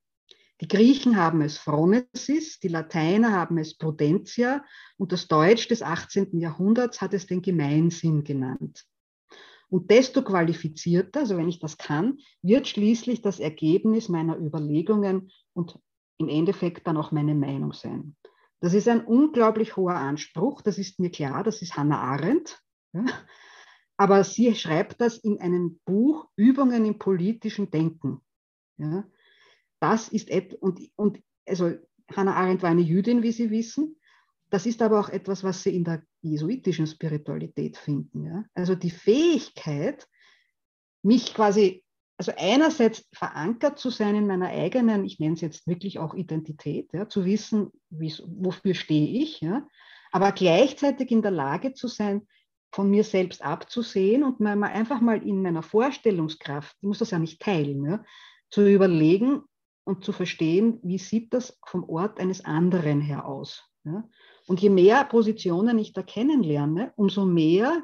[0.61, 4.63] Die Griechen haben es Phronesis, die Lateiner haben es Prudentia
[4.97, 6.39] und das Deutsch des 18.
[6.39, 8.85] Jahrhunderts hat es den Gemeinsinn genannt.
[9.69, 15.79] Und desto qualifizierter, also wenn ich das kann, wird schließlich das Ergebnis meiner Überlegungen und
[16.19, 18.15] im Endeffekt dann auch meine Meinung sein.
[18.61, 22.61] Das ist ein unglaublich hoher Anspruch, das ist mir klar, das ist Hannah Arendt.
[22.93, 23.03] Ja.
[23.97, 28.21] Aber sie schreibt das in einem Buch Übungen im politischen Denken.
[28.77, 29.05] Ja.
[29.79, 30.31] Das ist
[30.61, 31.73] und, und also
[32.15, 33.95] Hannah Arendt war eine Jüdin, wie Sie wissen.
[34.49, 38.25] das ist aber auch etwas, was Sie in der jesuitischen Spiritualität finden.
[38.25, 38.45] Ja?
[38.53, 40.07] Also die Fähigkeit,
[41.01, 41.83] mich quasi,
[42.17, 46.93] also einerseits verankert zu sein in meiner eigenen, ich nenne es jetzt wirklich auch Identität,
[46.93, 47.09] ja?
[47.09, 49.67] zu wissen, wofür stehe ich, ja?
[50.11, 52.27] aber gleichzeitig in der Lage zu sein,
[52.73, 57.19] von mir selbst abzusehen und mal einfach mal in meiner Vorstellungskraft, ich muss das ja
[57.19, 58.03] nicht teilen, ja,
[58.49, 59.43] zu überlegen
[59.85, 63.63] und zu verstehen, wie sieht das vom Ort eines anderen her aus.
[63.85, 64.07] Ja.
[64.47, 67.83] Und je mehr Positionen ich da kennenlerne, umso mehr,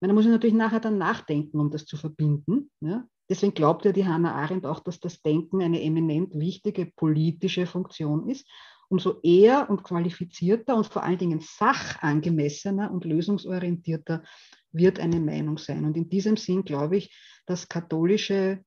[0.00, 2.70] da muss ich natürlich nachher dann nachdenken, um das zu verbinden.
[2.80, 3.04] Ja.
[3.28, 8.28] Deswegen glaubt ja die Hannah Arendt auch, dass das Denken eine eminent wichtige politische Funktion
[8.28, 8.48] ist
[8.90, 14.24] umso eher und qualifizierter und vor allen Dingen sachangemessener und lösungsorientierter
[14.72, 15.84] wird eine Meinung sein.
[15.84, 17.16] Und in diesem Sinn glaube ich,
[17.46, 18.64] dass katholische,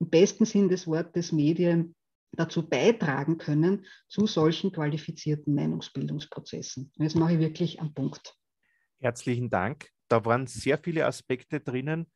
[0.00, 1.94] im besten Sinn des Wortes, Medien
[2.32, 6.92] dazu beitragen können zu solchen qualifizierten Meinungsbildungsprozessen.
[6.96, 8.34] Und jetzt mache ich wirklich am Punkt.
[8.98, 9.88] Herzlichen Dank.
[10.08, 12.06] Da waren sehr viele Aspekte drinnen,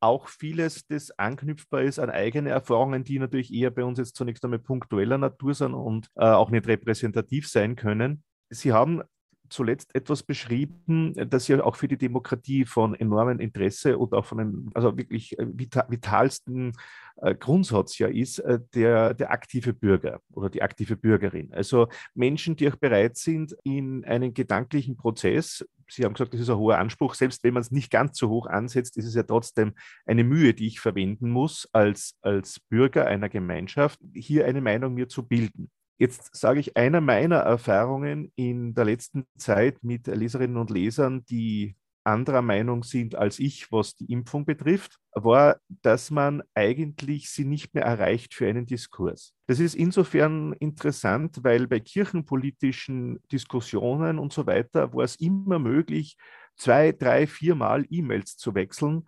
[0.00, 4.44] auch vieles, das anknüpfbar ist an eigene Erfahrungen, die natürlich eher bei uns jetzt zunächst
[4.44, 8.22] einmal punktueller Natur sind und äh, auch nicht repräsentativ sein können.
[8.50, 9.02] Sie haben
[9.48, 14.40] zuletzt etwas beschrieben, das ja auch für die Demokratie von enormem Interesse und auch von
[14.40, 16.72] einem also wirklich äh, vitalsten
[17.16, 21.52] äh, Grundsatz ja ist, äh, der, der aktive Bürger oder die aktive Bürgerin.
[21.52, 26.50] Also Menschen, die auch bereit sind, in einen gedanklichen Prozess, Sie haben gesagt, das ist
[26.50, 29.22] ein hoher Anspruch, selbst wenn man es nicht ganz so hoch ansetzt, ist es ja
[29.22, 29.72] trotzdem
[30.04, 35.08] eine Mühe, die ich verwenden muss als, als Bürger einer Gemeinschaft, hier eine Meinung mir
[35.08, 35.70] zu bilden.
[35.98, 41.76] Jetzt sage ich, einer meiner Erfahrungen in der letzten Zeit mit Leserinnen und Lesern, die
[42.04, 47.74] anderer Meinung sind als ich, was die Impfung betrifft, war, dass man eigentlich sie nicht
[47.74, 49.34] mehr erreicht für einen Diskurs.
[49.48, 56.16] Das ist insofern interessant, weil bei kirchenpolitischen Diskussionen und so weiter war es immer möglich,
[56.56, 59.06] zwei, drei, viermal E-Mails zu wechseln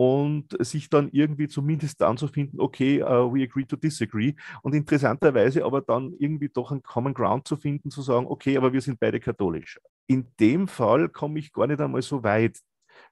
[0.00, 4.32] und sich dann irgendwie zumindest dann zu finden, okay, uh, we agree to disagree.
[4.62, 8.72] Und interessanterweise aber dann irgendwie doch einen Common Ground zu finden, zu sagen, okay, aber
[8.72, 9.80] wir sind beide katholisch.
[10.06, 12.60] In dem Fall komme ich gar nicht einmal so weit,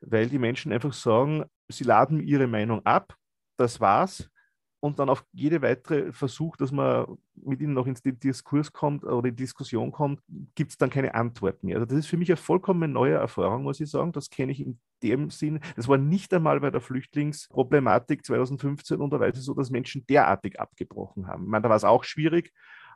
[0.01, 3.17] weil die Menschen einfach sagen, sie laden ihre Meinung ab,
[3.57, 4.31] das war's,
[4.79, 9.29] und dann auf jede weitere Versuch, dass man mit ihnen noch ins Diskurs kommt oder
[9.29, 10.21] in Diskussion kommt,
[10.55, 11.77] gibt es dann keine Antwort mehr.
[11.77, 14.13] Also das ist für mich eine vollkommen neue Erfahrung, muss ich sagen.
[14.13, 15.61] Das kenne ich in dem Sinn.
[15.77, 20.07] Das war nicht einmal bei der Flüchtlingsproblematik 2015 und da weiß ich so, dass Menschen
[20.07, 21.45] derartig abgebrochen haben.
[21.45, 22.53] Ich meine, da war es auch schwierig,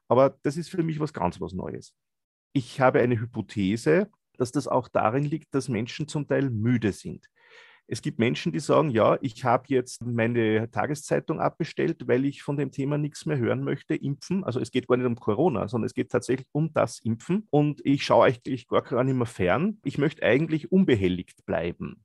[0.09, 1.95] aber das ist für mich was ganz was Neues.
[2.53, 7.29] Ich habe eine Hypothese, dass das auch darin liegt, dass Menschen zum Teil müde sind.
[7.93, 12.57] Es gibt Menschen, die sagen, ja, ich habe jetzt meine Tageszeitung abbestellt, weil ich von
[12.57, 14.45] dem Thema nichts mehr hören möchte, impfen.
[14.45, 17.49] Also es geht gar nicht um Corona, sondern es geht tatsächlich um das Impfen.
[17.51, 19.81] Und ich schaue eigentlich gar, gar nicht mehr fern.
[19.83, 22.05] Ich möchte eigentlich unbehelligt bleiben.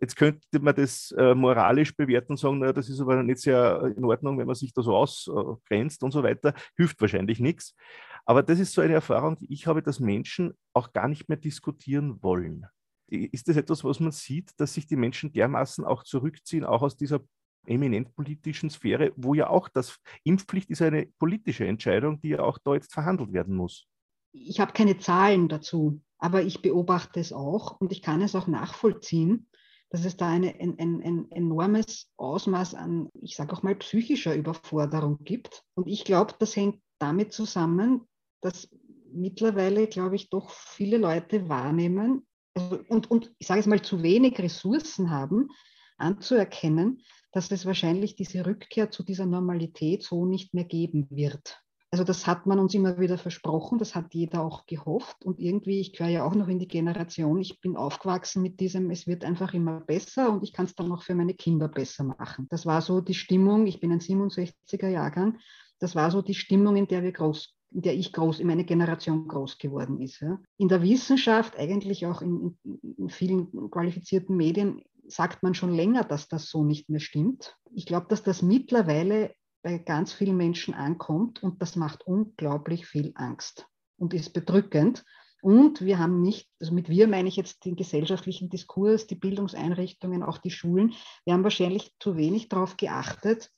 [0.00, 3.92] Jetzt könnte man das äh, moralisch bewerten und sagen, na, das ist aber nicht sehr
[3.94, 6.54] in Ordnung, wenn man sich da so ausgrenzt und so weiter.
[6.74, 7.76] Hilft wahrscheinlich nichts.
[8.24, 11.36] Aber das ist so eine Erfahrung, die ich habe, dass Menschen auch gar nicht mehr
[11.36, 12.66] diskutieren wollen
[13.12, 16.96] ist das etwas, was man sieht, dass sich die Menschen dermaßen auch zurückziehen, auch aus
[16.96, 17.20] dieser
[17.66, 22.58] eminent politischen Sphäre, wo ja auch das Impfpflicht ist eine politische Entscheidung, die ja auch
[22.58, 23.86] da jetzt verhandelt werden muss.
[24.32, 28.46] Ich habe keine Zahlen dazu, aber ich beobachte es auch und ich kann es auch
[28.46, 29.46] nachvollziehen,
[29.90, 34.34] dass es da eine, ein, ein, ein enormes Ausmaß an, ich sage auch mal, psychischer
[34.34, 35.64] Überforderung gibt.
[35.74, 38.08] Und ich glaube, das hängt damit zusammen,
[38.40, 38.70] dass
[39.12, 44.02] mittlerweile, glaube ich, doch viele Leute wahrnehmen, also, und, und ich sage es mal, zu
[44.02, 45.48] wenig Ressourcen haben,
[45.96, 51.62] anzuerkennen, dass es wahrscheinlich diese Rückkehr zu dieser Normalität so nicht mehr geben wird.
[51.90, 55.78] Also das hat man uns immer wieder versprochen, das hat jeder auch gehofft und irgendwie,
[55.78, 59.26] ich gehöre ja auch noch in die Generation, ich bin aufgewachsen mit diesem, es wird
[59.26, 62.46] einfach immer besser und ich kann es dann auch für meine Kinder besser machen.
[62.48, 65.38] Das war so die Stimmung, ich bin ein 67er Jahrgang,
[65.80, 68.64] das war so die Stimmung, in der wir groß in der ich groß, in meiner
[68.64, 70.20] Generation groß geworden ist.
[70.20, 70.40] Ja.
[70.58, 72.58] In der Wissenschaft, eigentlich auch in,
[72.98, 77.56] in vielen qualifizierten Medien, sagt man schon länger, dass das so nicht mehr stimmt.
[77.74, 83.12] Ich glaube, dass das mittlerweile bei ganz vielen Menschen ankommt und das macht unglaublich viel
[83.14, 83.66] Angst
[83.96, 85.04] und ist bedrückend.
[85.40, 90.22] Und wir haben nicht, also mit wir meine ich jetzt den gesellschaftlichen Diskurs, die Bildungseinrichtungen,
[90.22, 90.94] auch die Schulen,
[91.24, 93.50] wir haben wahrscheinlich zu wenig darauf geachtet,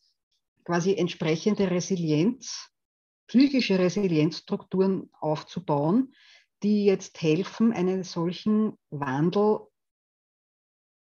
[0.64, 2.70] quasi entsprechende Resilienz
[3.26, 6.14] psychische Resilienzstrukturen aufzubauen,
[6.62, 9.60] die jetzt helfen, einen solchen Wandel,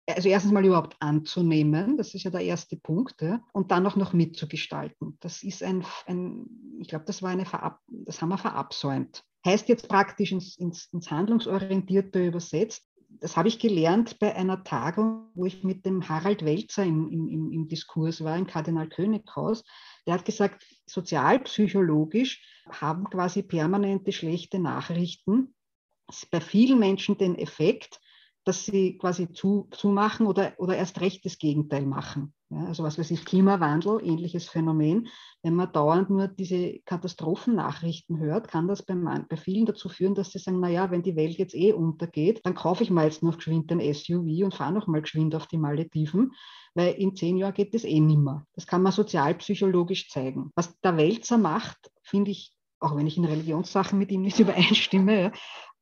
[0.09, 3.97] also erstens mal überhaupt anzunehmen, das ist ja der erste Punkt, ja, und dann auch
[3.97, 5.17] noch mitzugestalten.
[5.21, 6.47] Das ist ein, ein
[6.79, 9.25] ich glaube, das war eine Verab das haben wir verabsäumt.
[9.45, 12.87] heißt jetzt praktisch ins, ins, ins Handlungsorientierte übersetzt.
[13.21, 17.53] Das habe ich gelernt bei einer Tagung, wo ich mit dem Harald Welzer im, im,
[17.53, 19.65] im Diskurs war, im Kardinal Könighaus.
[20.07, 25.55] Der hat gesagt, sozialpsychologisch haben quasi permanente schlechte Nachrichten
[26.31, 28.01] bei vielen Menschen den Effekt,
[28.47, 32.33] dass sie quasi zu, zumachen oder, oder erst recht das Gegenteil machen.
[32.49, 35.09] Ja, also was weiß ich, Klimawandel, ähnliches Phänomen.
[35.43, 40.31] Wenn man dauernd nur diese Katastrophennachrichten hört, kann das bei, bei vielen dazu führen, dass
[40.31, 43.37] sie sagen, naja, wenn die Welt jetzt eh untergeht, dann kaufe ich mal jetzt noch
[43.37, 46.33] geschwind ein SUV und fahre noch mal geschwind auf die Malediven,
[46.75, 48.47] weil in zehn Jahren geht das eh nimmer.
[48.55, 50.53] Das kann man sozialpsychologisch zeigen.
[50.55, 55.23] Was der Wälzer macht, finde ich auch wenn ich in Religionssachen mit ihm nicht übereinstimme,
[55.23, 55.33] ja, äh,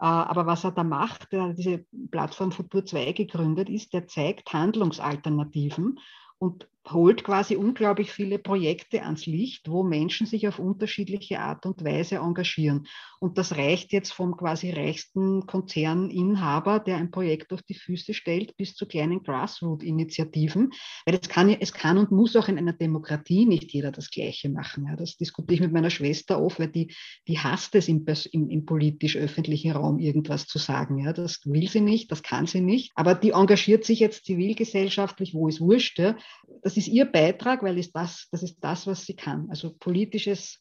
[0.06, 5.98] aber was er da macht, diese Plattform Futur 2 gegründet ist, der zeigt Handlungsalternativen
[6.38, 11.84] und holt quasi unglaublich viele Projekte ans Licht, wo Menschen sich auf unterschiedliche Art und
[11.84, 12.86] Weise engagieren.
[13.20, 18.54] Und das reicht jetzt vom quasi reichsten Konzerninhaber, der ein Projekt auf die Füße stellt,
[18.58, 20.72] bis zu kleinen Grassroot-Initiativen.
[21.06, 24.50] Weil es kann, es kann und muss auch in einer Demokratie nicht jeder das Gleiche
[24.50, 24.86] machen.
[24.86, 26.94] Ja, das diskutiere ich mit meiner Schwester oft, weil die,
[27.26, 30.98] die hasst es im, im, im politisch-öffentlichen Raum irgendwas zu sagen.
[30.98, 32.92] Ja, das will sie nicht, das kann sie nicht.
[32.94, 35.98] Aber die engagiert sich jetzt zivilgesellschaftlich, wo es wurscht.
[35.98, 36.16] Ja.
[36.62, 39.48] Das das ist ihr Beitrag, weil ist das, das ist das, was sie kann.
[39.48, 40.60] Also politisches,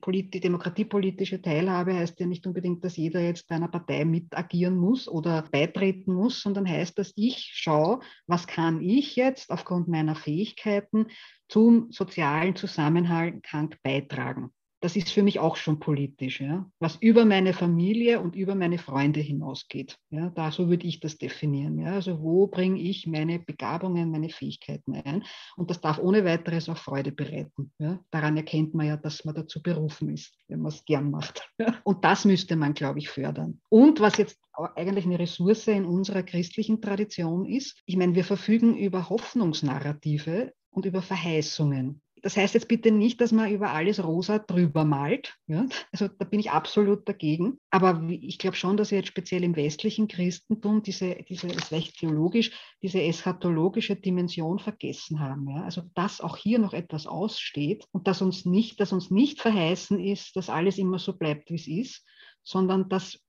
[0.00, 4.76] politi demokratiepolitische Teilhabe heißt ja nicht unbedingt, dass jeder jetzt bei einer Partei mit agieren
[4.76, 7.98] muss oder beitreten muss, sondern heißt, dass ich schaue,
[8.28, 11.06] was kann ich jetzt aufgrund meiner Fähigkeiten
[11.48, 13.44] zum sozialen Zusammenhalt
[13.82, 18.54] beitragen das ist für mich auch schon politisch, ja, was über meine Familie und über
[18.54, 19.98] meine Freunde hinausgeht.
[20.10, 21.78] Ja, da so würde ich das definieren.
[21.78, 25.24] Ja, also wo bringe ich meine Begabungen, meine Fähigkeiten ein?
[25.56, 27.72] Und das darf ohne weiteres auch Freude bereiten.
[27.78, 27.98] Ja.
[28.10, 31.48] Daran erkennt man ja, dass man dazu berufen ist, wenn man es gern macht.
[31.58, 31.74] Ja.
[31.82, 33.60] Und das müsste man, glaube ich, fördern.
[33.68, 34.38] Und was jetzt
[34.76, 40.86] eigentlich eine Ressource in unserer christlichen Tradition ist, ich meine, wir verfügen über Hoffnungsnarrative und
[40.86, 42.00] über Verheißungen.
[42.22, 45.36] Das heißt jetzt bitte nicht, dass man über alles rosa drüber malt.
[45.46, 45.66] Ja?
[45.92, 47.58] Also da bin ich absolut dagegen.
[47.70, 51.98] Aber ich glaube schon, dass wir jetzt speziell im westlichen Christentum diese, diese ist recht
[51.98, 52.50] theologisch,
[52.82, 55.48] diese eschatologische Dimension vergessen haben.
[55.48, 55.64] Ja?
[55.64, 59.98] Also dass auch hier noch etwas aussteht und dass uns nicht, dass uns nicht verheißen
[59.98, 62.04] ist, dass alles immer so bleibt, wie es ist,
[62.42, 63.20] sondern dass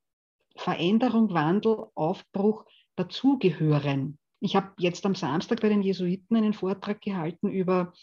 [0.56, 2.66] Veränderung, Wandel, Aufbruch
[2.96, 4.18] dazugehören.
[4.42, 7.94] Ich habe jetzt am Samstag bei den Jesuiten einen Vortrag gehalten über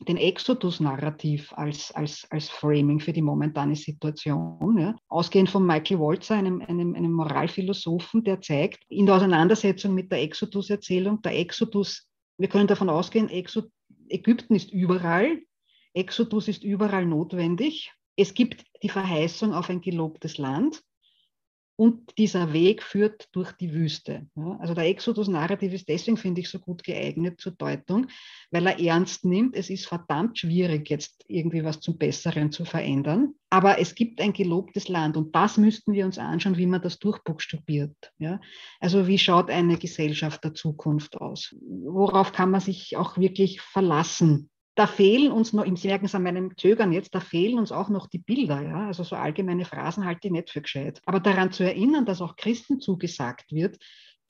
[0.00, 4.78] den Exodus-Narrativ als, als, als Framing für die momentane Situation.
[4.78, 4.96] Ja.
[5.08, 10.22] Ausgehend von Michael Walzer, einem, einem, einem Moralphilosophen, der zeigt, in der Auseinandersetzung mit der
[10.22, 13.70] Exodus-Erzählung, der Exodus, wir können davon ausgehen, Exod
[14.08, 15.40] Ägypten ist überall,
[15.94, 17.92] Exodus ist überall notwendig.
[18.16, 20.82] Es gibt die Verheißung auf ein gelobtes Land.
[21.76, 24.28] Und dieser Weg führt durch die Wüste.
[24.60, 28.06] Also der Exodus-Narrativ ist deswegen, finde ich, so gut geeignet zur Deutung,
[28.52, 33.34] weil er ernst nimmt, es ist verdammt schwierig, jetzt irgendwie was zum Besseren zu verändern.
[33.50, 37.00] Aber es gibt ein gelobtes Land und das müssten wir uns anschauen, wie man das
[37.00, 38.12] durchbuchstabiert.
[38.78, 41.56] Also wie schaut eine Gesellschaft der Zukunft aus?
[41.60, 44.48] Worauf kann man sich auch wirklich verlassen?
[44.74, 47.88] Da fehlen uns noch, Sie merken es an meinem Zögern jetzt, da fehlen uns auch
[47.88, 48.60] noch die Bilder.
[48.60, 48.86] Ja?
[48.86, 51.00] Also so allgemeine Phrasen halte ich nicht für gescheit.
[51.06, 53.78] Aber daran zu erinnern, dass auch Christen zugesagt wird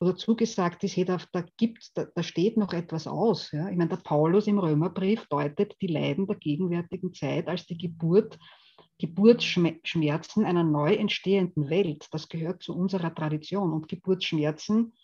[0.00, 3.52] oder zugesagt ist, hey, da, da, gibt, da, da steht noch etwas aus.
[3.52, 3.70] Ja?
[3.70, 8.38] Ich meine, der Paulus im Römerbrief deutet die Leiden der gegenwärtigen Zeit als die Geburt
[8.98, 12.06] Geburtsschmerzen einer neu entstehenden Welt.
[12.12, 13.72] Das gehört zu unserer Tradition.
[13.72, 14.94] Und Geburtsschmerzen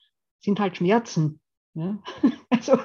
[0.41, 1.41] sind halt Schmerzen.
[1.75, 1.99] Ja?
[2.51, 2.79] Also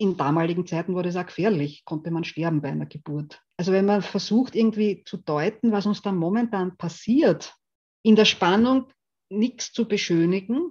[0.00, 3.42] in damaligen Zeiten wurde es auch gefährlich, konnte man sterben bei einer Geburt.
[3.58, 7.54] Also wenn man versucht irgendwie zu deuten, was uns da momentan passiert,
[8.02, 8.86] in der Spannung
[9.28, 10.70] nichts zu beschönigen,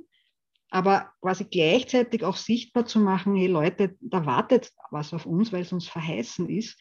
[0.71, 5.61] aber quasi gleichzeitig auch sichtbar zu machen, hey Leute, da wartet was auf uns, weil
[5.61, 6.79] es uns verheißen ist,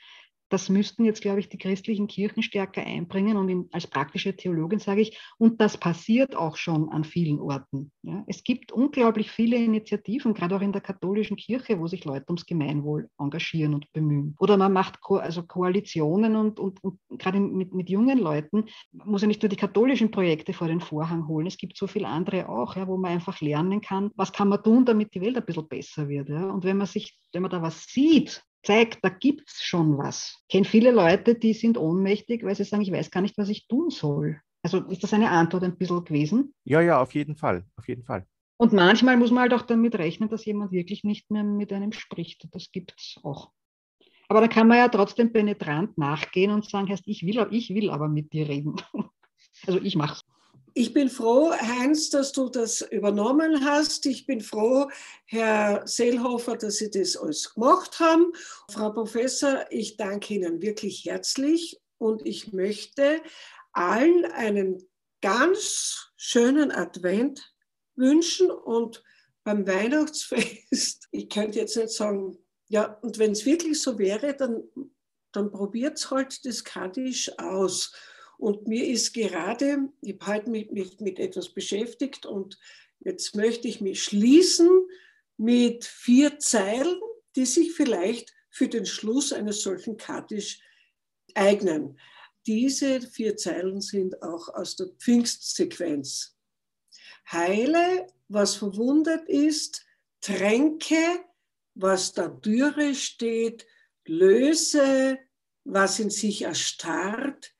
[0.48, 3.36] das müssten jetzt, glaube ich, die christlichen Kirchen stärker einbringen.
[3.36, 7.92] Und in, als praktische Theologin sage ich, und das passiert auch schon an vielen Orten.
[8.02, 8.24] Ja.
[8.26, 12.46] Es gibt unglaublich viele Initiativen, gerade auch in der katholischen Kirche, wo sich Leute ums
[12.46, 14.34] Gemeinwohl engagieren und bemühen.
[14.38, 19.22] Oder man macht Ko also Koalitionen und, und, und gerade mit, mit jungen Leuten muss
[19.22, 21.46] ja nicht nur die katholischen Projekte vor den Vorhang holen.
[21.46, 24.62] Es gibt so viele andere auch, ja, wo man einfach lernen kann, was kann man
[24.62, 26.28] tun, damit die Welt ein bisschen besser wird.
[26.28, 26.50] Ja.
[26.50, 30.42] Und wenn man sich, wenn man da was sieht, zeigt, da gibt es schon was.
[30.42, 33.48] Ich kenne viele Leute, die sind ohnmächtig, weil sie sagen, ich weiß gar nicht, was
[33.48, 34.42] ich tun soll.
[34.62, 36.54] Also ist das eine Antwort ein bisschen gewesen?
[36.64, 38.26] Ja, ja, auf jeden Fall, auf jeden Fall.
[38.58, 41.92] Und manchmal muss man halt auch damit rechnen, dass jemand wirklich nicht mehr mit einem
[41.92, 42.46] spricht.
[42.52, 43.52] Das gibt es auch.
[44.28, 47.88] Aber da kann man ja trotzdem penetrant nachgehen und sagen, heißt, ich will, ich will
[47.88, 48.76] aber mit dir reden.
[49.66, 50.24] Also ich mache es.
[50.78, 54.06] Ich bin froh, Heinz, dass du das übernommen hast.
[54.06, 54.88] Ich bin froh,
[55.24, 58.32] Herr Seelhofer, dass Sie das alles gemacht haben.
[58.70, 63.20] Frau Professor, ich danke Ihnen wirklich herzlich und ich möchte
[63.72, 64.88] allen einen
[65.20, 67.52] ganz schönen Advent
[67.96, 69.02] wünschen und
[69.42, 74.62] beim Weihnachtsfest, ich könnte jetzt nicht sagen, ja, und wenn es wirklich so wäre, dann,
[75.32, 77.92] dann probiert es halt das Kaddisch aus.
[78.38, 82.58] Und mir ist gerade, ich habe heute mich mit, mit etwas beschäftigt und
[83.00, 84.70] jetzt möchte ich mich schließen
[85.36, 87.00] mit vier Zeilen,
[87.34, 90.60] die sich vielleicht für den Schluss eines solchen Kaddisch
[91.34, 91.98] eignen.
[92.46, 96.36] Diese vier Zeilen sind auch aus der Pfingstsequenz.
[97.30, 99.84] Heile, was verwundet ist,
[100.20, 101.24] tränke,
[101.74, 103.66] was da Dürre steht,
[104.06, 105.18] löse,
[105.64, 107.54] was in sich erstarrt,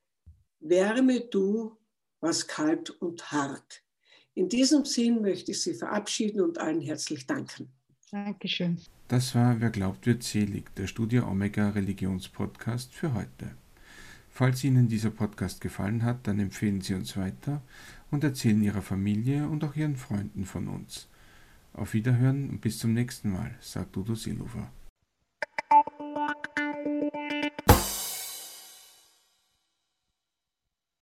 [0.61, 1.77] wärme du,
[2.21, 3.83] was kalt und hart.
[4.35, 7.73] In diesem Sinn möchte ich Sie verabschieden und allen herzlich danken.
[8.11, 8.79] Dankeschön.
[9.09, 13.57] Das war Wer glaubt, wird selig, der Studio Omega Religionspodcast für heute.
[14.31, 17.63] Falls Ihnen dieser Podcast gefallen hat, dann empfehlen Sie uns weiter
[18.11, 21.09] und erzählen Ihrer Familie und auch Ihren Freunden von uns.
[21.73, 24.71] Auf Wiederhören und bis zum nächsten Mal, sagt Udo Silova.